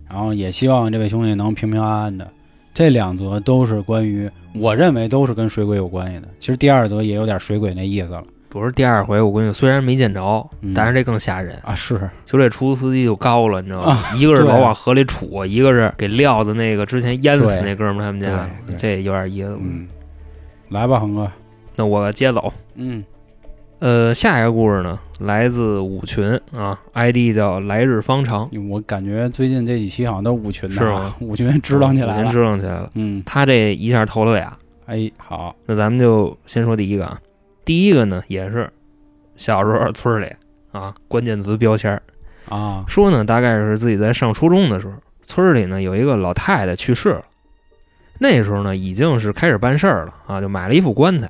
[0.09, 2.29] 然后也希望这位兄弟能平平安安的。
[2.73, 6.29] 这两则都是关于，我认为都是跟水鬼有关系的。
[6.41, 11.57] 其实第二则也有点水鬼那意思了不是第二回，我估计，虽然没见着，嗯但是这更吓人。
[11.65, 13.93] 啊，是就这出租司机就高了，你知道吗？
[13.93, 19.57] 啊 一个是老往河里杵，一个是给撂的那个之前淹死那哥们儿他们家，这有点意思。
[19.61, 19.87] 嗯，
[20.69, 21.31] 来吧，恒哥，
[21.77, 22.53] 那我接走。
[22.77, 23.05] 嗯
[23.81, 32.91] 呃，下一个故事呢，来自五群啊，ID 叫来日方长，我感觉最近这几期好像都五群的啊，是吗五群支棱起来五群了，支棱起来了。
[32.95, 34.57] 嗯，他这一下投了俩，
[34.87, 37.21] 哎，好，那咱们就先说第一个啊。
[37.65, 38.71] 第一个呢，也是
[39.37, 40.33] 小时候村里
[40.73, 42.03] 啊，关键词标签儿
[42.49, 47.25] 啊，说呢，大概是自己在上初中的时候，村里呢有一个老太太去世了。
[48.19, 51.29] 那时候呢，已经是开始办事儿了啊，就买了一副棺材。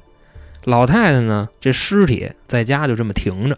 [0.65, 3.57] 老太太呢，这尸体在家就这么停着，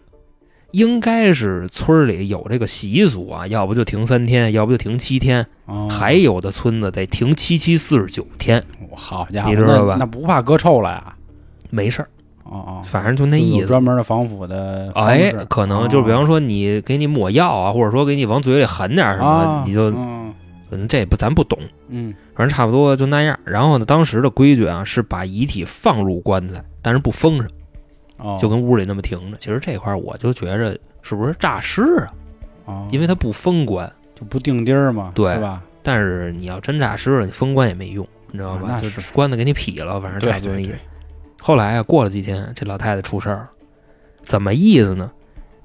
[0.73, 5.88] 应该是村里有这个习俗啊，要不就停三天，要不就停七天，哦。
[5.90, 8.62] 还有的村子得停七七四十九天，
[8.95, 9.92] 好家伙，你知道吧？
[9.99, 11.14] 那那不怕搁臭了呀？
[11.71, 12.09] 没事儿。
[12.45, 13.66] 哦哦，反正就那意思。
[13.66, 19.90] 专门的防腐的方哎，可能就比方说你给你抹药啊，或者说给你往嘴里含点什么，啊你就
[20.88, 21.58] 这不咱不懂，
[21.88, 23.38] 嗯反正差不多就那样。
[23.44, 27.48] 然后呢，当时的规矩啊是把遗体放入棺材，但是不封上，
[28.18, 29.36] 哦，就跟屋里那么停着。
[29.38, 32.12] 其实这块儿我就觉着是不是诈尸啊？
[32.66, 35.62] 哦因为它不封棺，就不定钉儿嘛，对吧？
[35.82, 38.72] 但是你要真诈尸了，你封棺也没用，你知道吧？
[38.72, 40.80] 啊就是棺材给你劈了，反正对差不多那意思对对。，
[41.40, 43.50] 后来啊，过了几天，这老太太出事儿了，
[44.22, 45.10] 怎么意思呢？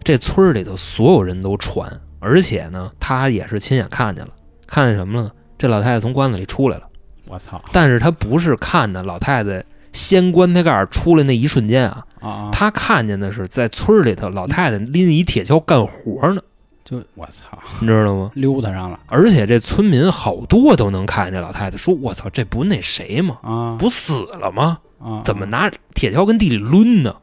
[0.03, 4.31] 这村里头所有人都传，而且呢，她也是亲眼看见了，
[4.71, 5.31] 看见什么了呢？
[5.57, 6.83] 这老太太从棺材里出来了，
[7.27, 12.49] 我操但是她不是看的老太太掀棺材盖儿出来那一瞬间啊，啊啊！
[12.53, 16.41] 她看见的是在村儿里头老太太拎一铁锹干活呢，
[16.85, 18.31] 就我操，你知道吗？
[18.33, 23.37] 溜达上了而且这村民好多都能看见这老太太，说：“我操，这不那谁吗？
[23.43, 24.79] 啊不死了吗？
[24.99, 25.21] 啊！
[25.25, 27.13] 怎么拿铁锹跟地里抡呢？”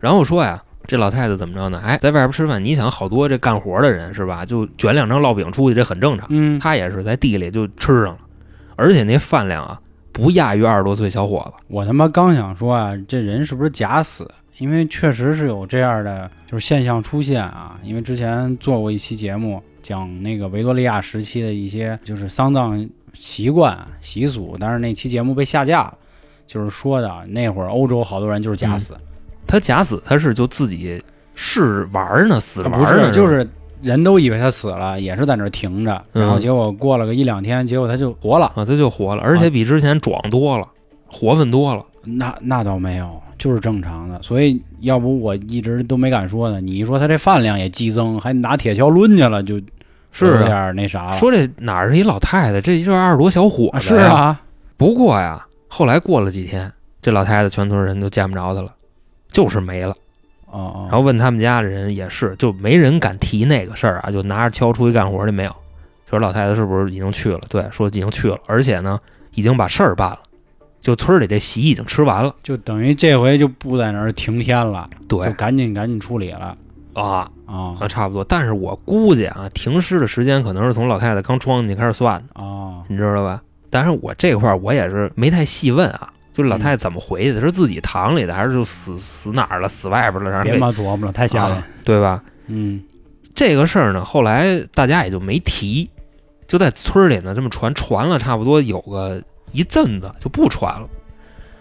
[0.00, 1.80] 然后说呀，这老太太怎么着呢？
[1.82, 4.44] 哎，在外边吃饭，你想好多这干活的人是吧？
[4.44, 6.26] 就卷两张烙饼出去，这很正常。
[6.30, 8.18] 嗯，她也是在地里就吃上了，
[8.76, 9.80] 而且那饭量啊，
[10.12, 11.64] 不亚于二十多岁小伙子。
[11.68, 14.30] 我他妈刚想说啊，这人是不是假死？
[14.58, 17.78] 因为确实是有这样的就是现象出现啊。
[17.82, 25.98] 因为之前做过一期节目，讲那个维多利亚时期的一些就是丧葬习惯习俗，但是那期节目被下架了。
[26.46, 28.94] 就是说的那会儿欧洲好多人就是假死，
[29.46, 31.02] 他假死，他是就自己
[31.34, 33.46] 是玩儿呢，死着玩不是就是
[33.82, 38.46] 人都以为他死了，也是在那儿停着，嗯然后结果过了个一两天，结果他就活了。
[38.54, 40.66] 啊，他就活了，而且比之前壮多了，
[41.06, 41.84] 活分多了。
[42.06, 44.20] 那那倒没有，就是正常的。
[44.22, 46.60] 所以要不我一直都没敢说呢。
[46.60, 49.60] 你一说他这饭量也激增，还拿铁锹抡去了，就
[50.12, 51.12] 是有啊，点那啥了。
[51.12, 54.00] 说这哪是一老太太，这就是二十多小伙啊子呀。
[54.00, 54.40] 是啊，
[54.76, 58.70] 不过呀，后来过了几天，这老太太全村人都见不着她了，
[59.34, 59.94] 就是没了。
[60.50, 65.50] 然后问他们家的人也是，就没人敢提那个事儿啊，就拿着锹出去干活去没有。
[66.06, 67.40] 就说老太太是不是已经去了？
[67.48, 69.00] 对，说已经去了，而且呢，
[69.34, 70.20] 已经把事儿办了，
[70.80, 72.32] 就村里这席已经吃完了。
[72.44, 76.56] 就等于这回就不在那儿停天了，对就赶紧赶紧处理了
[76.92, 78.22] 啊啊啊，差不多。
[78.22, 83.42] 但是我估计啊，停尸的时间可能是从老太太刚装进去开始算的，哦你知道吧？
[83.70, 87.40] 但是我这块儿我也是没太细问啊，就是老太太怎么回去的？
[87.40, 89.68] 是自己堂里的，还是就死死哪儿了？
[89.68, 90.28] 死外边了？
[90.30, 91.56] 让人别给妈琢磨了，太吓人。
[91.56, 92.22] 啊对吧？
[92.48, 92.82] 嗯
[93.34, 95.88] 这个事儿呢，后来大家也就没提，
[96.46, 100.88] 就在村里呢这么传，传了差不多有个一阵子就不传了。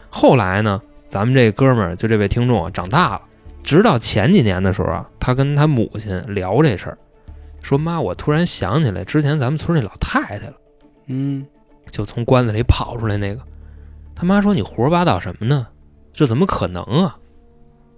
[0.09, 3.21] 后来呢，咱们这哥们儿就这位听众啊长大了，
[3.63, 6.97] 直到前几年的时候啊，他跟他母亲聊这事儿，
[7.62, 10.53] 说妈，我突然想起来之前咱们村那老太太了，
[11.07, 11.45] 嗯，
[11.89, 13.41] 就从棺材里跑出来那个。
[14.23, 15.67] 他妈说你胡说八道什么呢？
[16.13, 17.17] 这怎么可能啊？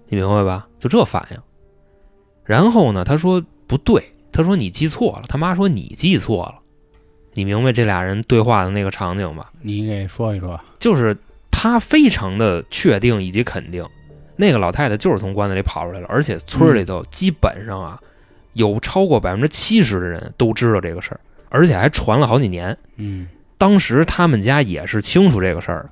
[0.08, 0.68] 你明白吧？
[0.80, 1.38] 就这反应。
[2.44, 5.26] 然后呢，他说不对，他说你记错了。
[5.28, 6.56] 他妈说你记错了。
[7.36, 9.54] 你明白这俩人对话的那个场景吧？
[9.62, 10.60] 你给说一说。
[10.80, 11.16] 就是
[11.52, 13.86] 他非常的确定以及肯定，
[14.36, 18.02] 那个老太太就是从棺材里跑出来了，而且村里头基本上啊，
[18.54, 22.76] 有超过百分之七十的人都知道这个事儿，而且还传了好几年。
[22.96, 23.28] 嗯
[23.60, 25.90] 当时他们家也是清楚这个事儿的，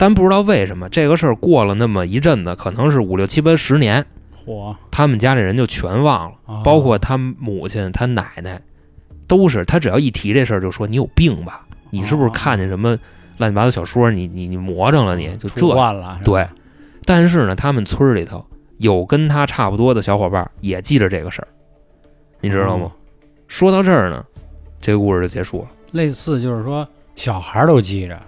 [0.00, 4.06] 但不知道为什么这个事儿过了那么一阵子，可能是五六七八十年，
[4.46, 8.62] 嚯，他们家里人就全忘了，啊包括他母亲、他奶奶，
[9.26, 12.98] 都是他只要一提这事儿就说你有病吧，你是不是看见什么
[13.36, 16.48] 乱七八糟小说，你你你魔怔了你就这了，对，
[17.04, 18.42] 但是呢，他们村里头
[18.78, 21.48] 有跟他差不多的小伙伴儿也记着这个事儿，
[22.40, 22.86] 你知道吗？
[22.86, 22.92] 哦
[23.48, 24.24] 说到这儿呢，
[24.80, 25.68] 这个故事就结束了。
[25.90, 28.18] 类似就是说小孩儿都记着，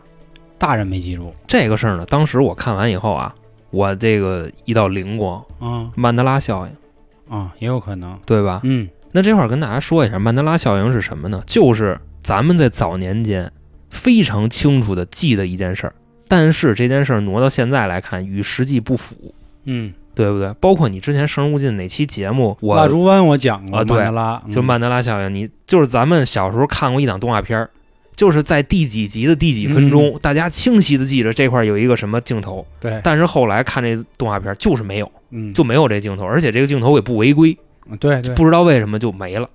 [0.63, 1.35] 大人没记住。
[1.49, 3.35] 这个事儿呢，当时我看完以后啊，
[3.71, 8.17] 我这个一道灵光，啊曼德拉效应，啊，也有可能。
[8.25, 8.61] 对吧？
[8.63, 11.43] 嗯那这块儿跟大家说一下，曼德拉效应是什么呢？
[11.49, 13.51] 就是咱们在早年间
[13.91, 15.93] 非常清楚的记得一件事儿，
[16.29, 20.55] 但是这件事儿挪到现在来看，与实际不符，嗯，对不对？
[20.61, 27.69] 包括你之前《生人勿近》哪期节目，我蜡烛湾我讲过啊对曼德拉，嗯就曼德拉效应，你就是咱们小时候看过一档动画片儿，
[28.15, 37.57] 就是在第几集的第几分钟，大家清晰的记着这块有一个什么镜头，对，但是后来看这动画片就是没有，嗯，就没有这镜头，而且这个镜头也不违规，
[37.99, 39.49] 对对，不知道为什么就没了。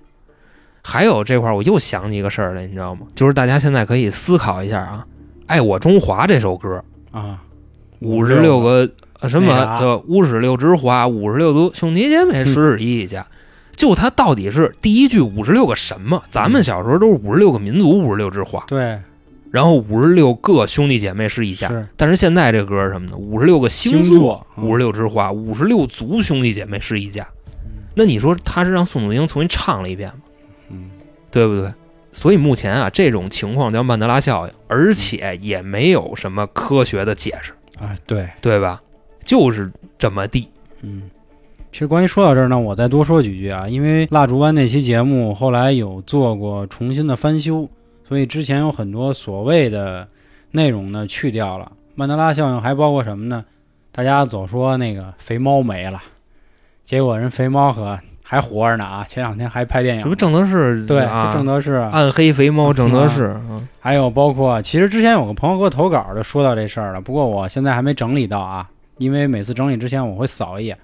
[0.82, 3.02] 还有这块儿我又想起一个事儿来，你知道吗？
[3.14, 5.06] 就是大家现在可以思考一下啊，
[5.46, 7.42] 《爱我中华》这首歌，啊，
[8.00, 8.90] 五十六个
[9.20, 13.26] 呃什么那啥叫五十六枝花，五十六族兄弟姐妹 十一家。
[13.78, 16.20] 就它到底是第一句五十六个什么？
[16.30, 18.64] 咱们小时候都是五十六个民族，五十六枝花。
[18.66, 19.00] 对，
[19.52, 21.68] 然后五十六个兄弟姐妹是一家。
[21.68, 23.16] 是但是现在这歌是什么呢？
[23.16, 27.26] 五十六个星星座嗯五十六枝花，五十六族兄弟姐妹是一家。
[27.94, 30.16] 那你说他是让宋祖英重新唱了一遍吗？
[30.70, 30.90] 嗯
[31.30, 31.72] 对不对？
[32.12, 38.82] 所以目前啊，这种情况叫曼德拉效应，而且也没有什么科学的解释，啊，对，对吧？
[39.24, 40.48] 就是这么地。
[40.82, 41.02] 嗯。
[41.70, 47.68] 其实关于说到这儿呢，我再多说几句啊，因为蜡烛湾那期节目后来有做过重新的翻修，
[48.08, 50.08] 所以之前有很多所谓的
[50.52, 51.70] 内容呢去掉了。
[51.94, 53.44] 曼德拉效应还包括什么呢？
[53.92, 56.00] 大家总说那个肥猫没了，
[56.84, 59.04] 结果人肥猫可还活着呢啊！
[59.08, 61.90] 前两天还拍电影，这不郑德士对，啊是郑德士啊。
[61.92, 70.78] 暗黑肥猫郑德士，嗯还有包括，其实之前有个朋友给我投稿就说到这事儿了，不过我现在还没整理到啊，因为每次整理之前我会扫一眼。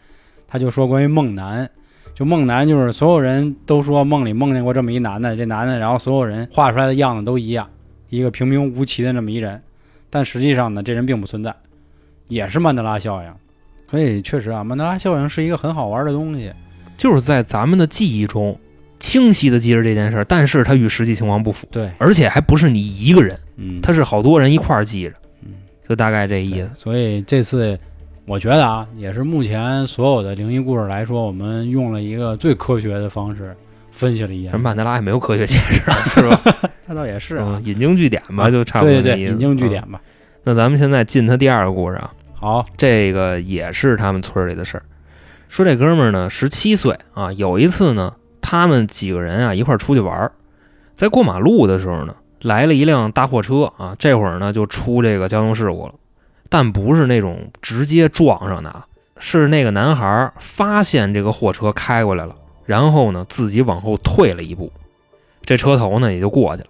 [0.55, 1.69] 他就说关于梦男，
[2.15, 7.69] 就梦男就是所有人都说梦里梦见过这么一男的，这男的，然后所有人画出来的样子都一样，
[8.09, 9.61] 一个平平无奇的那么一人，
[10.11, 11.53] 但实际上呢，这人并不存在，
[12.29, 13.35] 也是曼德拉效应。
[13.91, 16.53] 所以确实啊，曼德拉效应是一个很好玩的东西。
[16.97, 18.57] 就是在咱们的记忆中
[19.01, 25.55] 清晰的记着这件事儿，但是它与实际情况不符，对，而且还不是你一个人，嗯，它是好多人一块儿记着，嗯，
[25.89, 26.71] 就大概这意思。
[26.77, 27.77] 所以这次
[28.27, 33.55] 我觉得啊，也是目前所有的灵异故事来说，我们用了一个最科学的方式
[33.93, 34.59] 分析了一下这。
[34.59, 36.41] 曼德拉也没有科学解释， 是吧？
[36.87, 39.67] 那倒也是啊嗯，，引经据典吧，啊就差不多对对引经据。
[39.67, 40.01] 嗯典吧。
[40.43, 44.83] 那咱们现在进他第二个故事啊，好，这个也是他们村里的事儿。
[45.49, 50.33] 说这哥们儿呢，十七岁啊，有一次呢，他们几个人啊一块儿出去玩儿，
[50.95, 55.95] 在过马路的时候呢，来了一辆大货车啊，这会儿呢就出这个交通事故了，
[56.55, 58.87] 但不是那种直接撞上的啊，
[59.19, 64.71] 是那个男孩发现这个货车开过来了，然后呢自己往后退了一步，
[65.45, 66.69] 这车头呢也就过去了。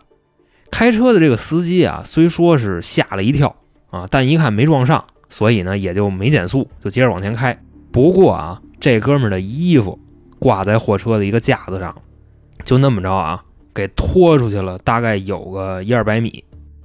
[0.71, 3.55] 开车的这个司机啊，虽说是吓了一跳
[3.91, 7.61] 啊，但一看没撞上，所以呢也就没减速，就接着往前开。
[7.93, 9.99] 不过啊，这哥们的衣服
[10.39, 11.95] 挂在货车的一个架子上，
[12.65, 16.43] 就那么着啊，给拖出去了，大概有个一二百米。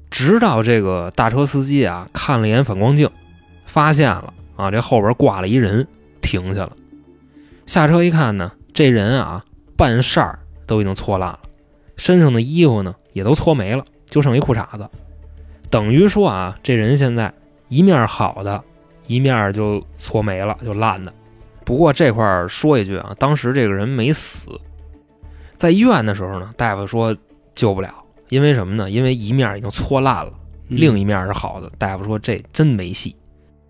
[0.09, 3.09] 直到这个大车司机啊看了一眼反光镜，
[3.65, 5.87] 发现了啊，这后边挂了一人，
[6.21, 6.71] 停下了。
[7.65, 9.45] 下车一看呢，这人啊
[9.77, 11.39] 半扇都已经搓烂了，
[11.97, 14.89] 身上的衣服呢也都搓没了，就剩一裤衩子。
[15.69, 17.31] 等于说啊，这人现在
[17.67, 18.63] 一面好的，
[19.05, 21.13] 一面就搓没了，就烂的。
[21.63, 24.49] 不过这块儿说一句啊，当时这个人没死，
[25.55, 27.15] 在医院的时候呢，大夫说
[27.53, 27.93] 救不了，
[28.29, 28.89] 因为什么呢？
[28.89, 30.31] 因为一面已经搓烂了，
[30.69, 31.69] 嗯另一面是好的。
[31.77, 33.15] 大夫说这真没戏，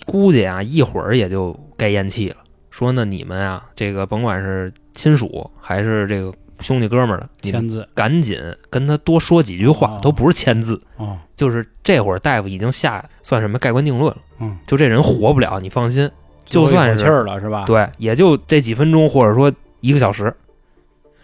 [0.05, 2.35] 估计啊一会儿也就该咽气了。
[2.69, 8.39] 说呢，你们啊，这个甭管是亲属还是这个兄弟哥们儿的，签字赶紧
[8.69, 16.09] 跟他多说几句话，哦都不是签字，哦，就是这会儿大夫已经下算什么盖棺定论了，嗯，就这人活不了，你放心。
[16.45, 20.35] 就算是气儿了是吧？，对，也就这几分钟，或者说一个小时。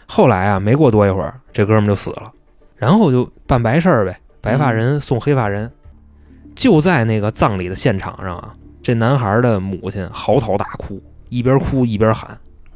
[0.05, 2.31] 后来啊，没过多一会儿，这哥们儿就死了，
[2.75, 5.71] 然后就办白事儿呗，白发人送黑发人。
[6.55, 12.29] 就在那个葬礼的现场上啊，这男孩的母亲嚎啕大哭，一边哭一边喊：“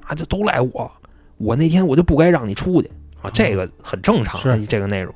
[0.06, 0.91] 啊，这都赖我！
[1.38, 2.91] 我那天我就不该让你出去
[3.22, 5.16] 啊！”这个很正常这个内容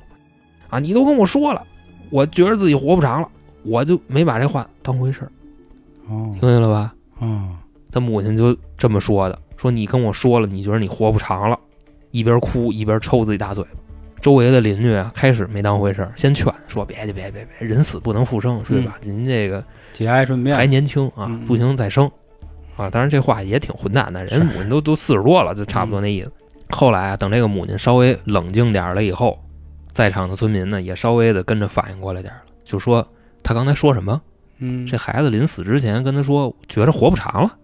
[0.70, 1.62] 啊，你都跟我说了，
[2.08, 3.28] 我觉得自己活不长了，
[3.64, 5.30] 我就没把这话当回事儿，
[6.08, 6.94] 哦听见了吧？
[7.18, 7.50] 哦，
[7.92, 11.58] 他母亲就这么说的：“说你跟我说了，你觉得你活不长了，
[12.12, 13.70] 一边哭一边抽自己大嘴巴。”
[14.24, 18.96] 周围的邻居啊，开始没当回事儿，先劝说：“别去，别别别，人死不能复生，对吧？
[19.02, 19.62] 您这个
[19.92, 22.10] 节哀顺变还年轻啊不行再生
[22.74, 26.32] 啊。”当然这话也挺混蛋的，人母亲都都四十多了，就差不多那意思。
[26.70, 29.38] 后来啊，等这个母亲稍微冷静点了以后，
[29.92, 33.06] 在场的村民呢也稍微的跟着反应过来点了，就说
[33.42, 34.22] 他刚才说什么？
[34.56, 37.58] 嗯，这孩子临死之前跟他说，觉着活不长了，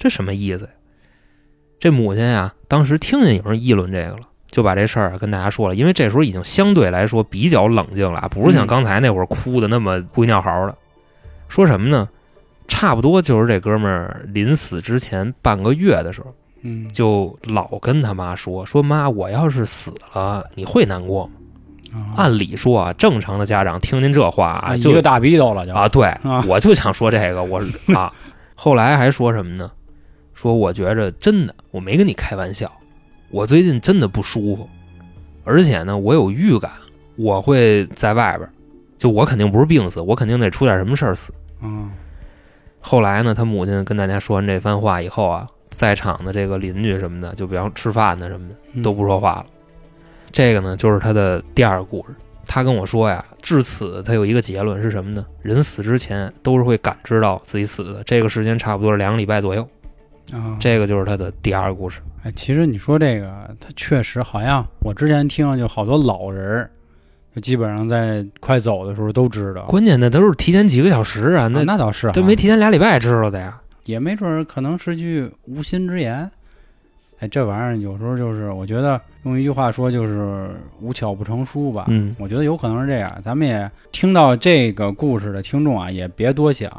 [0.00, 0.70] 这什么意思呀？
[1.78, 5.74] 这母亲呀，当时听见有人议论这个了，就把这事儿跟大家说了。
[5.74, 10.76] 因为这时候已经相对来说比较冷静了啊，不是像嗯刚才那会儿哭的那么鬼尿嚎的。
[11.48, 12.08] 说什么呢？
[12.68, 16.32] 差不多就是这哥们儿临死之前半个月的时候，
[16.62, 21.32] 嗯，就老跟他妈说说妈，我要是死了，你会难过吗？
[21.92, 28.10] 啊按理说啊，正常的家长听您这话啊，就一个大逼斗了就啊，对，啊我就想说这个，我是啊，
[28.54, 29.70] 后来还说什么呢？
[30.32, 32.72] 说我觉着真的，我没跟你开玩笑，
[33.32, 34.68] 我最近真的不舒服，
[35.42, 36.70] 而且呢，我有预感
[37.16, 38.52] 我会在外边儿，
[38.98, 41.32] 就我肯定不是病死，我肯定得出点什么事儿死。
[41.62, 41.90] 嗯
[42.78, 49.46] 后来呢，他母亲跟大家说完这番话以后啊，在场的这个邻居什么的，就比方吃饭的什么的，嗯都不说话了。
[50.30, 52.14] 这个呢，就是他的第二个故事。
[52.44, 55.24] 他跟我说呀，至此他有一个结论是什么呢？
[55.40, 59.66] 人死之前都是会感知到自己死的，这个时间差不多是两个礼拜左右。
[60.32, 62.00] 啊，这个就是他的第二个故事。
[62.22, 66.70] 哎，其实你说这个，他确实好像我之前听就好多老人儿，
[67.34, 69.62] 就基本上在快走的时候都知道。
[69.62, 73.60] 关键那都是提前几个小时啊，啊那那倒是啊，都没提前俩礼拜知道的呀。
[73.84, 76.30] 也没准儿可能是句无心之言。
[77.18, 80.50] 哎，这玩意儿有时候就是，我觉得用一句话说就是
[80.80, 81.86] 无巧不成书吧。
[81.88, 83.12] 嗯，我觉得有可能是这样。
[83.24, 86.70] 咱们也听到这个故事的听众啊，也别多想，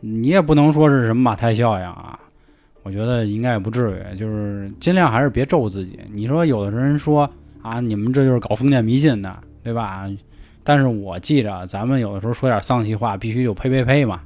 [0.00, 2.18] 你也不能说是什么马太效应啊。
[2.86, 5.98] 我觉得应该也不至于，就是尽量还是别咒自己。
[6.12, 7.28] 你说有的人说
[7.60, 10.08] 啊，你们这就是搞封建迷信的，对吧？
[10.62, 14.20] 但是我记着，咱们有的时候说点丧气话，必须就呸呸呸嘛。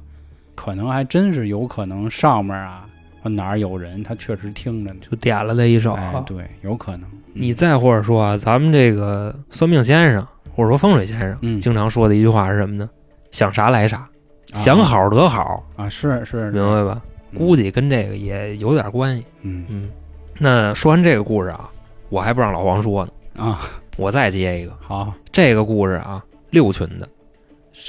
[0.53, 2.85] 可能还真是有可能上面啊
[3.23, 4.99] 哪儿有人，他确实听着呢。
[5.09, 5.93] 就点了他一手。
[5.93, 7.09] 哎，对，有可能。
[7.33, 10.23] 你再或者说啊，咱们这个算命先生
[10.55, 12.87] 或者说风水先生，嗯经常说的一句话是什么呢？
[13.31, 14.09] 想啥来啥，啊
[14.53, 17.01] 想好得好，啊，是是，明白吧？
[17.31, 19.25] 嗯估计跟这个也有点关系。
[19.41, 19.89] 嗯嗯，
[20.37, 21.69] 那说完这个故事啊，
[22.09, 23.11] 我还不让老黄说呢，
[23.43, 23.59] 啊，
[23.97, 24.73] 我再接一个。
[24.81, 27.07] 好，这个故事啊，六群的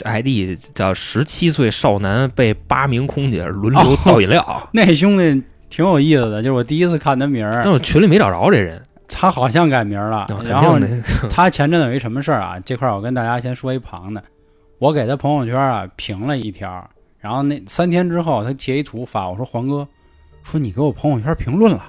[0.04, 11.02] ，ID 叫十七岁少男被八名空姐轮流倒饮料， 那兄弟挺有意思的，就是我第一次看他名儿，但我群里没找着这人，他好像改名了然后定的。
[11.28, 12.60] 他前阵子有一什么事儿啊？
[12.64, 14.22] 这块儿我跟大家先说一旁的，
[14.78, 16.88] 我给他朋友圈啊评了一条，
[17.22, 19.88] 然后那三天之后他截一图发我说黄哥，
[20.42, 21.84] 说你给我朋友圈评论了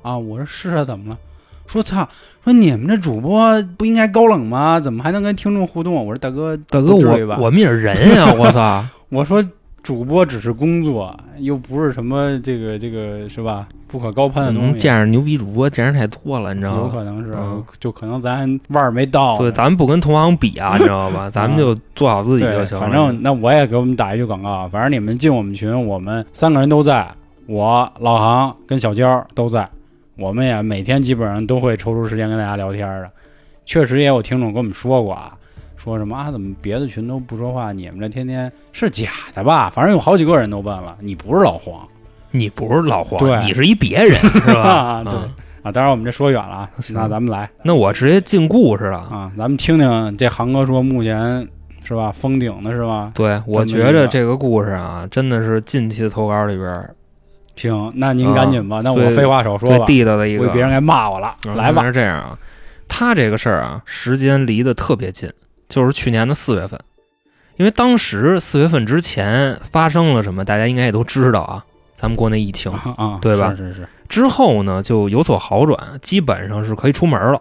[0.00, 0.16] 啊？
[0.16, 1.18] 我说是啊，怎么了？
[1.66, 2.08] 说操，
[2.44, 4.78] 说你们这主播不应该高冷吗？
[4.78, 5.92] 怎么还能跟听众互动？
[5.94, 8.84] 我说大哥，大哥，我我们也是人呀，我操！
[9.10, 9.44] 我说
[9.82, 13.66] 主播只是工作，又不是什么这个这个是吧？
[13.88, 14.78] 不可高攀的东嗯，西。
[14.78, 16.80] 见着牛逼主播见着太多了，你知道吗？
[16.82, 19.36] 有可能是，嗯就可能咱腕儿没到。
[19.36, 21.28] 对咱们不跟同行比啊，你知道吧？
[21.28, 22.80] 咱们就做好自己就行了。
[22.80, 27.06] 反正那我也给我们打一句广告啊，反正你们进我们群，我们三个人都在，
[27.46, 29.68] 我老航跟小娇都在，
[30.16, 33.10] 我们也每天基本上都会抽出时间跟大家聊天的。
[33.66, 35.34] 确实也有听众跟我们说过啊，
[35.82, 39.70] 说什么啊，怎么别的群都不说话，你们这天天是假的吧？
[39.74, 41.86] 反正有好几个人都问了，你不是老黄
[42.30, 44.62] 你不是老黄，对你是一别人，是吧？
[45.02, 45.04] 啊？
[45.04, 45.30] 对嗯
[45.64, 48.98] 啊，当然我们这说远了啊，那咱们来那我直接进故事了。
[48.98, 51.46] 啊，咱们听听这航哥说目前
[51.84, 53.12] 是吧封顶的是吧？
[53.14, 56.94] 对，我觉着这个故事啊，真的是近期的投稿里边儿
[57.54, 60.44] 行，那您赶紧吧，那我废话少说最吧，地道的一个。
[60.44, 61.36] 为别人该骂我了。
[61.46, 62.38] 嗯来吧，是这样啊，
[62.88, 65.30] 他这个事儿啊，时间离得特别近，
[65.72, 66.78] 就是去年的四月份，
[67.56, 71.64] 因为当时四月份之前发生了什么，大家应该也都知道啊。
[71.96, 77.40] 咱们国内疫情啊啊，对吧是是是，之后呢，就有所好转，基本上是可以出门了，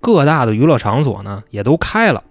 [0.00, 2.22] 各大的娱乐场所呢也都开了。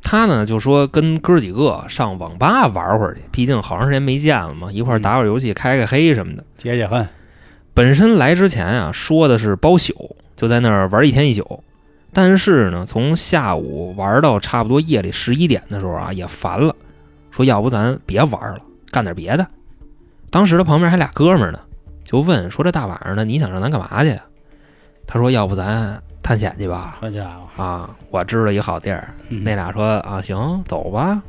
[0.00, 6.42] 他呢就说跟哥几个上网吧玩会儿去，毕竟好长时间没见了嘛，一块儿打会儿游戏、开开黑什么的。
[6.56, 7.06] 解解恨。
[7.74, 11.62] 本身来之前啊，说的是包宿，就在那儿玩一天一宿。
[12.12, 16.74] 但是呢，从下午玩到差不多夜里十一点的时候啊，也烦了，
[17.30, 18.58] 说要不咱别玩了，
[18.90, 19.46] 干点别的。
[20.30, 21.60] 当时他旁边还俩哥们儿呢，
[22.04, 24.22] 就问说这大晚上的你想让咱干嘛去呀？
[25.06, 26.96] 他说要不咱探险去吧？
[27.00, 27.24] 好家
[27.56, 29.14] 伙，啊，我知道一好地儿。
[29.28, 31.22] 嗯那俩说啊，行，走吧。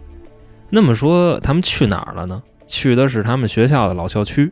[0.70, 2.42] 那么说他们去哪儿了呢？
[2.68, 4.52] 去的是他们学校的老校区，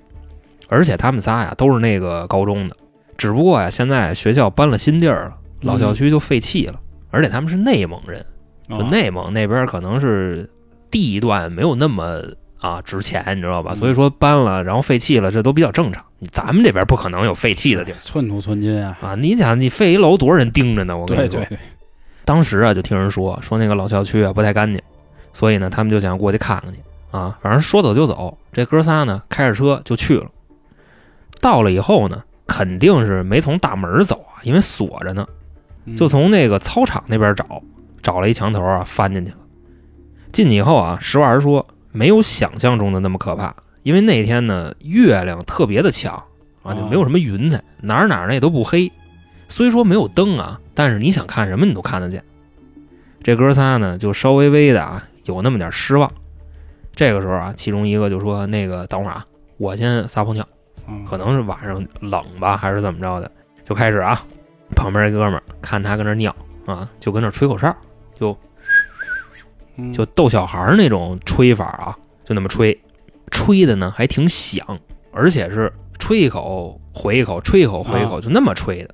[0.68, 2.76] 而且他们仨呀都是那个高中的，
[3.18, 6.80] 只不过呀现在学校搬了新地儿了，老校区就废弃了，
[7.10, 8.26] 而且他们是内蒙人，
[8.70, 10.50] 就哦内蒙那边可能是
[10.92, 12.22] 地段没有那么
[12.60, 13.74] 啊值钱，你知道吧？
[13.74, 16.04] 嗯所以说搬了，然后废弃了，这都比较正常。
[16.20, 18.98] 你咱们这边不可能有废弃的地儿寸土寸金啊。
[19.02, 19.16] 啊！
[19.16, 20.98] 你想，你废一楼多少人盯着呢？
[20.98, 21.60] 我跟你说，对对对，
[22.26, 24.82] 当时啊，就听人说说那个老校区啊不太干净，
[25.32, 26.80] 所以呢，他们就想过去看看去
[27.12, 27.38] 啊。
[27.42, 30.26] 反正说走就走，这哥仨呢开着车就去了。
[31.40, 35.36] 到了以后呢，肯定是没从大门走啊，因为锁着呢，嗯
[35.96, 37.62] 就从那个操场那边找，
[38.02, 39.38] 找了一墙头啊，翻进去了。
[40.32, 46.22] 进去以后啊，实话实说，没有想象中的那么可怕，因为那天呢月亮特别的强
[46.64, 48.92] 啊，就没有什么云彩，哪儿哪儿呢也都不黑。
[49.50, 52.24] 虽说没有灯啊，但是你想看什么你都看得见。
[53.24, 56.12] 这哥仨呢，就稍微微的啊，有那么点失望。
[56.94, 59.26] 这个时候啊，其中一个就说：“那个等会儿啊，
[59.58, 60.48] 我先撒泡尿，
[60.88, 63.32] 嗯可能是晚上冷吧，还是怎么着的。”
[63.64, 64.22] 就开始啊，
[64.76, 67.76] 旁边一哥们儿看他跟那尿啊，就跟那吹口哨，
[68.14, 68.38] 就
[69.78, 72.78] 嗯就逗小孩儿那种吹法啊，就那么吹，
[73.32, 74.66] 吹的呢还挺响，
[75.12, 78.94] 而且是吹一口回一口，吹一口回一口，就那么吹的。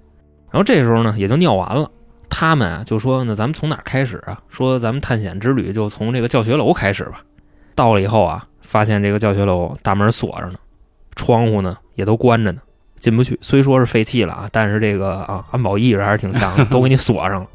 [0.52, 1.90] 然后这时候呢，也就尿完了，
[2.30, 4.42] 他们啊就说那咱们从哪儿开始啊？
[4.50, 7.24] 说咱们探险之旅就从这个教学楼开始吧。
[7.76, 10.60] 到了以后啊，发现这个教学楼大门锁着呢，
[11.16, 12.62] 窗户呢也都关着呢，
[13.04, 13.38] 进不去。
[13.42, 17.48] 虽说是废弃了啊，但是这个啊安保意识还是挺强的， 都给你锁上了。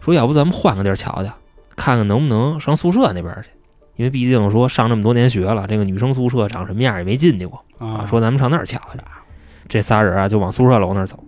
[0.00, 1.30] 说要不咱们换个地儿瞧瞧，
[1.76, 3.50] 看看能不能上宿舍那边去。
[3.96, 8.06] 因为毕竟说上这么多年学了，这个女生宿舍长什么样也没进去过啊。
[8.06, 9.00] 说咱们上那儿瞧瞧。
[9.68, 11.22] 这仨人啊就往宿舍楼那儿走，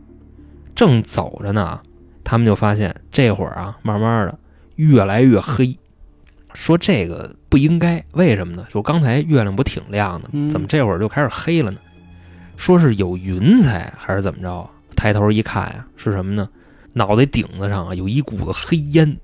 [0.75, 1.81] 正走着呢，
[2.25, 4.39] 他们就发现这会儿啊，慢慢的
[4.77, 5.79] 越来越黑。
[6.55, 8.65] 说这个不应该，为什么呢？
[8.71, 11.79] 说刚才月亮不挺亮的，怎么这会儿就开始黑了呢？
[12.57, 14.69] 说是有云彩还是怎么着？
[14.97, 16.49] 抬头一看呀，是什么呢？
[16.93, 19.17] 脑袋顶子上啊有一股子黑烟，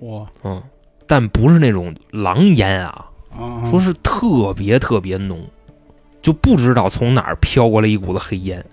[0.00, 0.62] 哇，嗯，
[1.06, 5.38] 但不是那种狼烟啊，啊说是特别特别浓，
[6.22, 8.64] 就不知道从哪儿飘过来一股子黑烟。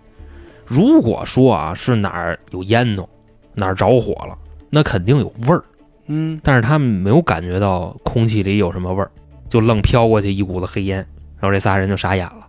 [0.66, 3.06] 如果说啊是哪儿有烟囱，
[3.54, 4.38] 哪儿着火了，
[4.70, 5.62] 那肯定有味儿。
[6.06, 9.12] 嗯但是他们没有感觉到空气里有什么味儿，
[9.50, 11.00] 就愣飘过去一股子黑烟，
[11.38, 12.47] 然后这仨人就傻眼了，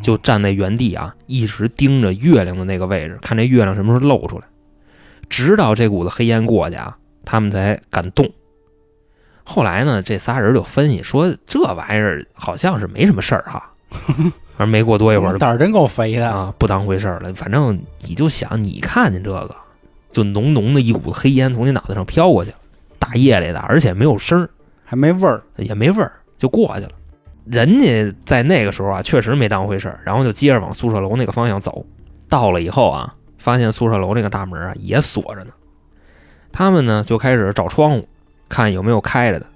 [0.00, 4.44] 就站在原地啊，一直盯着月亮的那个位置，看这月亮什么时候露出来，
[5.28, 8.30] 直到这股子黑烟过去啊，他们才敢动。
[9.44, 13.72] 后来呢，这仨人就分析说，这玩意儿好像是没什么事儿哈，
[14.58, 17.32] 而没过多一会儿胆儿真够肥的，啊，不当回事儿了。
[17.32, 19.56] 反正你就想，你看见这个，
[20.12, 22.56] 就浓浓的一股子黑烟从你脑袋上飘过去了，
[22.98, 24.50] 大夜里的，而且没有声儿，
[24.84, 25.42] 还没味儿。
[25.56, 26.90] 也没味儿，就过去了。
[27.50, 31.84] 人家在那个时候啊，确实没当回事，然后就接着往宿舍楼那个方向走。
[32.28, 35.52] 到了以后啊，发现宿舍楼这个大门啊也锁着呢。
[36.52, 38.08] 他们呢就开始找窗户，
[38.48, 39.46] 看有没有开着的。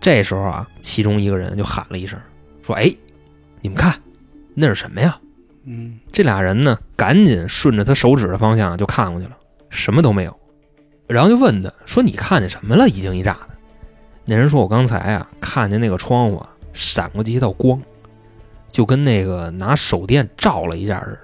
[0.00, 2.18] 这时候啊，其中一个人就喊了一声，
[2.62, 2.92] 说：“哎，
[3.60, 3.94] 你们看，
[4.54, 5.18] 那是什么呀？”
[5.68, 9.36] 嗯这俩人呢，赶紧顺着他手指的方向就看过去了，
[9.68, 10.38] 什么都没有。
[11.08, 12.88] 然后就问他说：“你看见什么了？
[12.88, 13.48] 一惊一乍的。”
[14.26, 17.80] 那人说：“我刚才啊，看见那个窗户啊，闪过去一道光，
[18.70, 21.18] 就跟那个拿手电照了一下似的。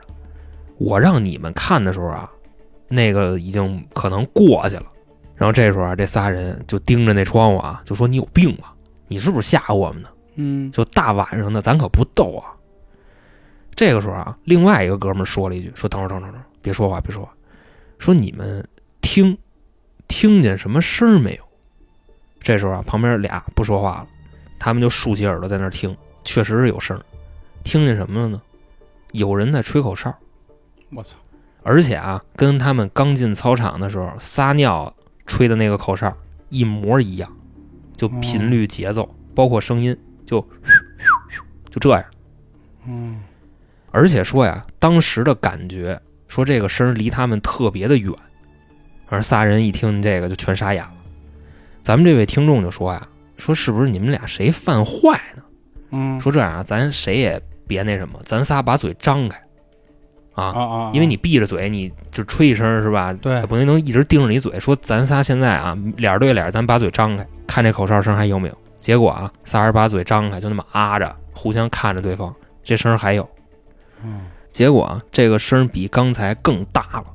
[0.79, 2.29] 我让你们看的时候啊，
[2.89, 4.87] 那个已经可能过去了。
[5.37, 8.75] 然后这时候啊，这仨人就盯着那窗户啊，就说：‘你有病吧？
[9.09, 12.57] 你是不是吓唬我们呢？’嗯就大晚上的，咱可不逗啊。
[13.75, 17.33] 这个时候啊，另外一个哥们儿说了一句：“说等会儿，等会儿，等会儿，别说话，别说话。
[17.99, 18.67] 说你们
[19.01, 19.37] 听，
[20.09, 21.45] 听见什么声没有？”
[22.41, 24.07] 这时候啊，旁边俩不说话了，
[24.65, 27.03] 他们就竖起耳朵在那儿听，确实是有声儿。
[27.65, 28.41] 听见什么了呢？
[29.11, 30.15] 有人在吹口哨，
[30.91, 31.17] 我操，
[31.65, 34.95] 而且啊，跟他们刚进操场的时候撒尿
[35.27, 36.17] 吹的那个口哨
[36.49, 37.29] 一模一样，
[37.97, 40.41] 就频率、节奏，包括声音，就
[41.69, 42.05] 就这样。
[42.87, 43.21] 嗯
[43.91, 48.15] 而且说呀，当时的感觉说这个声儿离他们特别的远，
[49.09, 50.95] 而仨人一听这个就全傻眼了。
[51.81, 53.09] 咱们这位听众就说呀，
[53.43, 55.43] 说是不是你们俩谁犯坏呢？
[55.91, 59.37] 嗯，说这样啊，咱谁也别那什么，咱仨把嘴张开
[60.35, 63.13] 啊，啊啊，因为你闭着嘴，你就吹一声是吧？
[63.15, 64.61] 对不能能一直盯着你嘴。
[64.61, 68.57] 说咱仨现在啊，脸对脸，咱把嘴张开，看这口哨声还有没有。
[68.79, 73.29] 结果啊，仨人把嘴张开，就那么啊着，互相看着对方，这声还有。
[74.05, 74.21] 嗯
[74.53, 77.07] 结果啊，这个声比刚才更大了，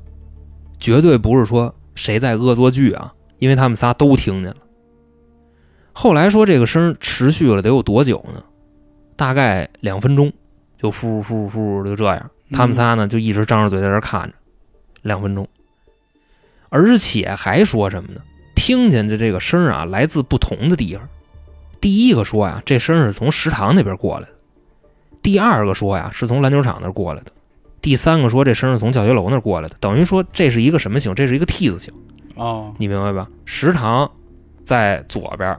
[0.78, 4.56] 绝对不是说谁在恶作剧啊，因为他们仨都听见了。
[6.00, 8.40] 后来说这个声持续了得有多久呢？
[9.16, 10.32] 大概两分钟，
[10.80, 12.30] 就呼呼呼就这样。
[12.52, 14.34] 他们仨呢就一直张着嘴在这看着，
[15.02, 15.48] 两分钟。
[16.68, 18.20] 而且还说什么呢？
[18.54, 21.02] 听见的这个声啊，来自不同的地方。
[21.80, 24.34] 第一个说呀，这声是从食堂那边过来的。
[25.20, 27.32] 第二个说呀，是从篮球场那过来的；
[27.82, 31.12] 第三个说这声是从教学楼那过来的，等于说这是一个什么形？
[31.16, 31.92] 这是一个 T 字形，
[32.36, 33.28] 哦，你明白吧？
[33.44, 34.08] 食堂
[34.62, 35.58] 在左边，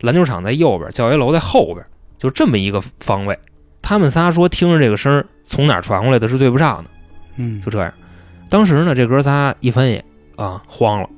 [0.00, 1.84] 篮球场在右边，教学楼在后边，
[2.18, 3.38] 就这么一个方位。
[3.82, 6.90] 他们仨说听着这个声从哪传过来的是对不上的，
[7.36, 7.92] 嗯就这样。
[8.48, 10.02] 当时呢，这哥仨一分析
[10.36, 11.08] 啊，慌了，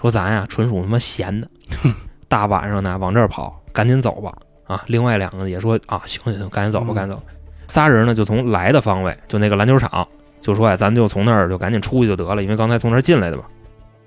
[0.00, 1.48] 说咱呀纯属他妈闲的，
[2.28, 4.36] 大晚上呢往这儿跑，赶紧走吧。
[4.66, 7.22] 啊，另外两个也说啊，行行行，赶紧走吧，嗯赶紧走。
[7.68, 10.06] 仨人呢就从来的方位，就那个篮球场，
[10.40, 13.44] 就说呀，咱就从那儿就赶紧出去就得了，因为刚才从那儿进来的嘛。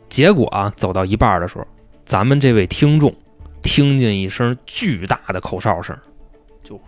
[0.10, 1.66] 结果啊，走到一半的时候，
[2.04, 3.14] 咱们这位听众
[3.62, 5.98] 听见一声巨大的口哨声，
[6.64, 6.80] 就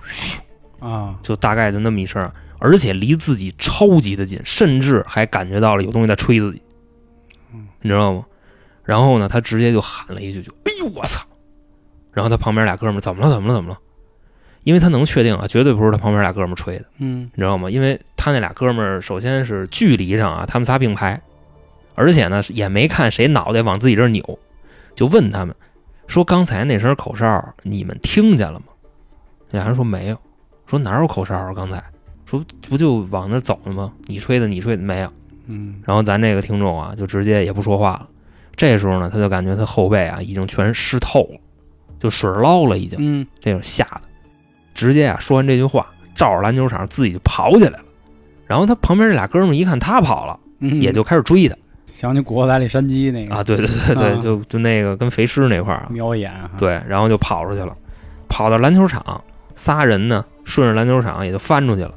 [0.79, 6.61] 啊，就大概的那么一声，而且离自己超级的近，甚至还感觉到了有东西在吹自己，
[7.81, 8.25] 你知道吗？
[8.83, 11.25] 然后呢，他直接就喊了一句，就“哎呦我操！”
[12.11, 13.33] 然后他旁边俩哥们儿怎么了？
[13.33, 13.55] 怎么了？
[13.55, 13.79] 怎么了？
[14.63, 17.69] 因为他能确定啊，绝对不是他旁边俩哥们儿吹的，嗯你知道吗？
[17.69, 21.21] 因为他那俩哥们儿首先是距离上啊，他们仨并排，
[21.95, 24.39] 而且呢也没看谁脑袋往自己这儿扭，
[24.93, 25.55] 就问他们
[26.11, 28.65] 说：“刚才那声口哨你们听见了吗？”
[29.51, 30.17] 俩人说没有，
[30.67, 31.53] 说哪有口哨啊？
[31.53, 31.81] 刚才
[32.25, 33.93] 说不就往那走了吗？
[34.07, 35.09] 你吹的，你吹的没有。
[35.47, 38.09] 嗯然后咱这个听众啊，就直接也不说话了。
[38.57, 41.39] 这时候呢，他就感觉他后背啊已经全湿透了，
[41.97, 42.97] 就水捞了，已经。
[42.99, 44.01] 嗯这种吓的，
[44.73, 47.85] 直接啊说完这句话，照着篮球场自己就跑起来了。
[48.45, 51.55] 然后他旁边这俩哥们儿一看他跑了，嗯，也就开始追他
[51.91, 53.35] 想起《古惑仔》里山鸡那个。
[53.35, 54.21] 啊，对对对对，啊。
[54.23, 57.75] 就就那个跟肥尸那块儿啊，瞄一眼啊，对，然后就跑出去了，
[58.27, 59.23] 跑到篮球场，
[59.55, 61.93] 仨人呢顺着篮球场也就翻出去了，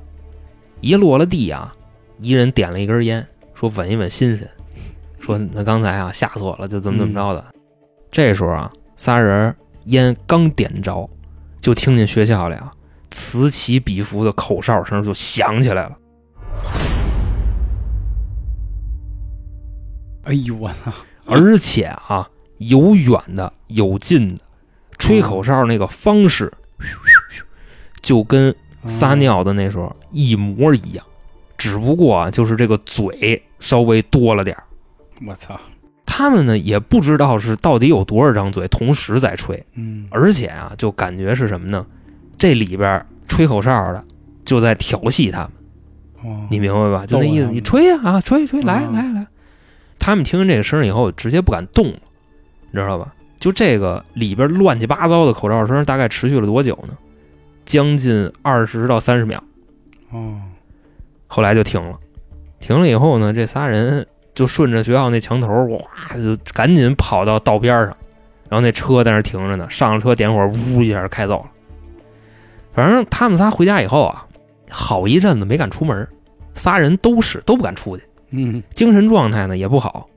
[0.80, 1.72] 一落了地啊，
[2.20, 4.49] 一人点了一根烟，说稳一稳心神，
[5.20, 7.45] 说那刚才啊吓死我了，就怎么怎么着的。
[8.11, 9.55] 这时候啊，仨人
[9.86, 11.09] 烟刚点着，
[11.61, 12.70] 就听见学校里啊
[13.11, 15.92] 此起彼伏的口哨声就响起来了。
[20.25, 20.93] 哎呦我操，
[21.27, 24.43] 而且啊，有远的有近的，
[24.99, 26.53] 吹口哨那个方式，
[28.01, 28.55] 就跟
[28.87, 31.05] 撒尿的那时候一模一样，
[31.57, 34.64] 只不过啊，就是这个嘴稍微多了点儿。
[35.27, 35.59] 我操，
[36.05, 41.87] 他们呢也不知道是到底有多少张嘴同时在吹，嗯而且啊，就感觉是什么呢？
[42.37, 44.05] 这里边吹口哨的
[44.45, 45.51] 就在调戏他们。
[46.25, 47.07] 哦你明白吧？
[47.07, 49.27] 就那意思，你吹呀啊，吹吹，来啊来来。
[50.05, 51.98] 他们听见这个声以后，直接不敢动了，
[52.70, 53.14] 你知道吧？
[53.40, 56.94] 就这个里边乱七八糟的口哨声，大概持续了多久呢？
[57.64, 59.42] 将近二十到三十秒。
[60.11, 60.42] 哦
[61.26, 61.98] 后来就停了，
[62.61, 65.80] 停了以后呢，这仨人就顺着学校那墙头，哇，
[66.16, 67.96] 就赶紧跑到道边上，
[68.50, 71.50] 然后那车在那停着呢，上了车点火，呜一下开走了。
[72.74, 74.26] 反正他们仨回家以后啊，
[74.68, 76.07] 好一阵子没敢出门，
[76.55, 78.02] 仨人都是都不敢出去。
[78.37, 80.09] 嗯精神状态呢也不好。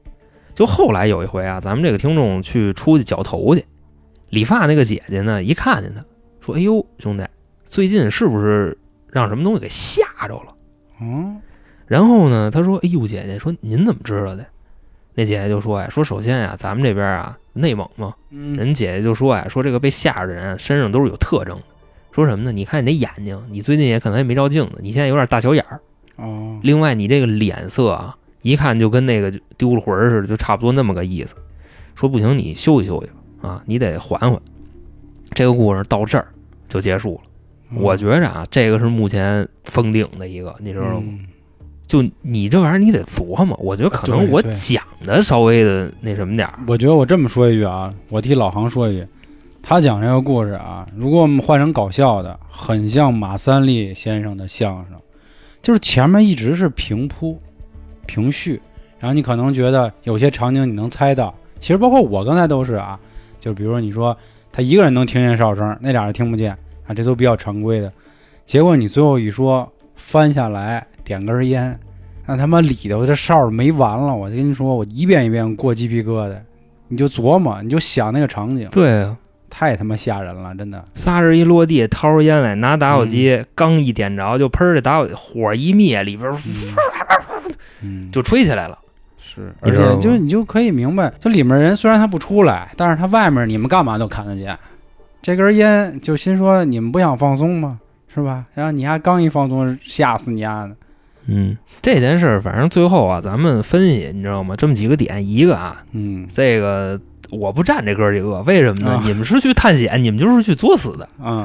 [0.53, 3.63] 就后来有一回啊，咱们这个听众去出去绞头去，
[4.29, 6.03] 理发那个姐姐呢一看见他，
[6.41, 7.23] 说：“哎呦，兄弟，
[7.63, 8.75] 最近是不是
[9.11, 10.55] 让什么东西给吓着了
[10.99, 11.39] 嗯？”
[11.85, 14.43] 然后呢，他说：“哎呦，姐姐，说您怎么知道的？”
[15.13, 21.63] 那姐姐就说：“呀，说首先呀，咱们这边啊内蒙嘛，嗯人姐姐就说呀，说这个被吓着的人啊身上都是有特征的。
[22.11, 22.51] 说什么呢？
[22.51, 25.79] 你看你那眼睛，你最近也可能也没照镜子，你现在有点大小眼儿。
[26.17, 31.35] 哦另外，你这个脸色啊，一看就跟那个丢了魂儿似的，就差不多那么个意思。
[31.95, 33.07] 说不行，你休息休息
[33.41, 34.39] 吧，啊，你得缓缓。
[35.33, 36.27] 这个故事到这儿
[36.67, 37.21] 就结束了。
[37.71, 41.03] 嗯我觉着啊，这个是目前封顶的一个，你知道吗？
[41.05, 41.19] 嗯
[41.87, 43.57] 就你这玩意儿，你得琢磨。
[43.63, 49.07] 我觉得可能我讲的稍微的那什么点儿，我觉得我这么说一句啊，我替老航说一句，
[49.61, 54.97] 他讲这个故事啊，如果我们换成搞笑的，很像马三立先生的相声，
[55.61, 57.39] 就是前面一直是平铺、
[58.05, 58.61] 平叙，
[58.99, 62.99] 然后你可能觉得有些场景你能猜到，其实包括我刚才都是啊，
[63.39, 64.15] 就比如说你说
[64.51, 66.51] 他一个人能听见哨声，那俩人听不见
[66.85, 67.91] 啊，这都比较常规的，
[68.45, 71.77] 结果你最后一说翻下来点根烟。
[72.29, 76.35] 那他妈里头这哨没完了，我就跟你说，我一遍一遍过鸡皮疙瘩，
[76.89, 79.17] 你就琢磨，你就想那个场景，对啊，
[79.57, 80.85] 太他妈吓人了，真的。
[80.93, 86.37] 仨人一落地，掏出烟来，拿打火机，刚一点着，就喷儿这打火火一灭，里边儿
[87.81, 88.77] 嗯，就吹起来了。
[89.17, 94.55] 是，而且就是你就可以明白，就里面人虽然他不出来，但是他外面你们干嘛都看得见。
[95.23, 97.79] 这根烟就心说你们不想放松吗？
[98.13, 98.45] 是吧？
[98.53, 100.75] 然后你还刚一放松，吓死你丫的。
[101.25, 104.55] 嗯，这件事儿反正最后啊，咱们分析，你知道吗？
[104.55, 107.01] 这么几个点，一个啊，嗯这个
[107.31, 108.91] 我不占这哥几个，为什么呢？
[108.93, 111.07] 啊你们是去探险，你们就是去作死的。
[111.23, 111.37] 嗯，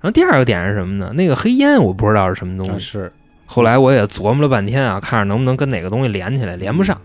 [0.00, 1.12] 然后第二个点是什么呢？
[1.14, 3.12] 那个黑烟我不知道是什么东西，是
[3.46, 7.00] 后来我也琢磨了半天啊，看着能不能跟哪个东西连起来，连不上。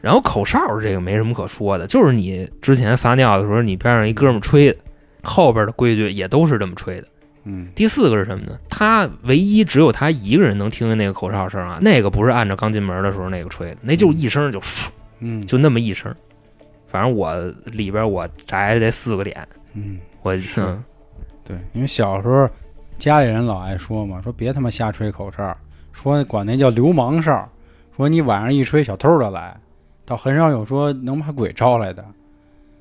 [0.00, 4.76] 然后口哨这个没什么可说的，就是你之前撒尿的时候，你边上一哥们儿吹的，
[5.22, 7.08] 后边的规矩也都是这么吹的。
[7.46, 8.58] 嗯第四个是什么呢？
[8.68, 14.60] 他唯一只有他一个人能听见那个口哨声啊，那个不是按照刚进门的时候那个吹的，那就一声就
[15.20, 16.14] 嗯就那么一声。
[16.94, 17.34] 反正我
[17.64, 20.84] 里边我摘这四个点，嗯，我是嗯
[21.44, 22.48] 对，因为小时候
[22.98, 25.56] 家里人老爱说嘛，说别他妈瞎吹口哨，
[25.92, 27.48] 说管那叫流氓哨，
[27.96, 29.56] 说你晚上一吹小偷的来，
[30.04, 32.04] 倒很少有说能把鬼招来的。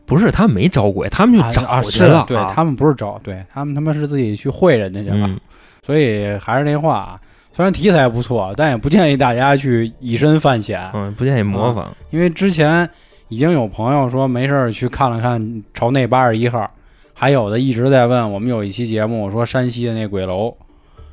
[0.05, 5.26] 不是他没招鬼，他们就啊找啊是去了，啊对他们不是招，对他们他妈是自己去会人家去了。
[5.28, 5.39] 嗯
[5.82, 7.20] 所以还是那话啊，
[7.51, 11.91] 虽然题材不错，但也不建议大家去以身犯险，嗯，不建议模仿。
[12.11, 12.88] 因为之前
[13.34, 16.70] 已经有朋友说没事儿去看了看朝内八十一号，
[17.16, 20.56] 还有的一直在问我们有一期节目说山西的那鬼楼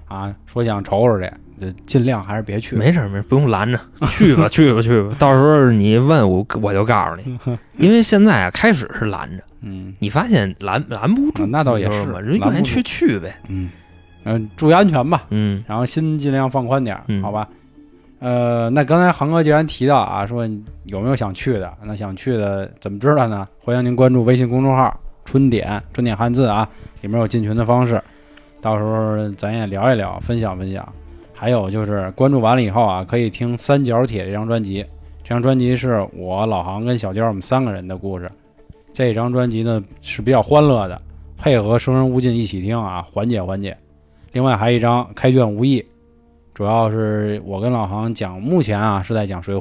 [0.07, 2.77] 啊，说想瞅瞅去，就尽量还是别去。
[2.77, 7.39] 没事儿没事儿，不用拦着，去吧去吧 去吧，到时候你问我我就告诉你，
[7.79, 9.95] 因为现在啊开始是拦着，嗯。
[9.99, 13.71] 你发现拦拦不住，啊那倒也是人愿意去去呗，嗯。
[14.25, 15.25] 嗯，注意安全吧。
[15.31, 15.65] 嗯。
[15.67, 17.49] 然后心尽量放宽点好吧？
[18.21, 20.47] 呃，那刚才航哥既然提到啊，说
[20.85, 21.73] 有没有想去的？
[21.83, 23.49] 那想去的怎么知道呢？
[23.59, 24.95] 欢迎您关注微信公众号
[25.25, 26.69] “春点”，春点汉字啊，
[27.01, 28.01] 里面有进群的方式，
[28.61, 30.87] 到时候咱也聊一聊，分享分享。
[31.35, 34.85] 还有就是关注完了以后啊，可以听《三角铁》这张专辑，
[35.23, 38.31] 这张专辑是我老航跟小娇我们三个人的故事。
[38.93, 41.01] 这张专辑呢是比较欢乐的，
[41.39, 43.75] 配合《生人勿近》一起听啊，缓解缓解。
[44.33, 45.81] 另外还有一张《开卷无益》，
[46.61, 49.61] 主要是我跟老航讲，目前啊是在讲《水浒》，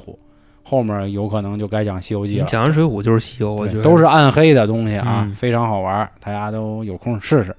[0.64, 2.46] 后面有可能就该讲《西游记》了。
[2.46, 7.56] 讲完水浒就是西游，我觉得都是暗黑的东西啊，嗯非常好玩，大家都有空试试。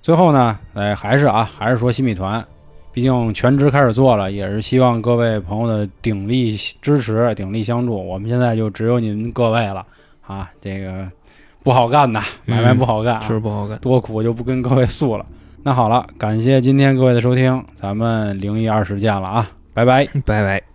[0.00, 2.46] 最后呢，哎，还是啊，还是说新米团，
[2.92, 7.96] 毕竟全职开始做了，也是希望各位朋友的鼎力支持、鼎力相助。
[7.96, 9.84] 我们现在就只有您各位了
[10.24, 11.10] 啊，这个
[11.64, 13.76] 不好干呐，嗯买卖不好干啊，是不好干。
[13.78, 15.26] 多苦就不跟各位诉了。
[15.64, 20.06] 那好了，感谢今天各位的收听，咱们零一二十见了啊，拜拜。
[20.24, 20.71] 拜拜。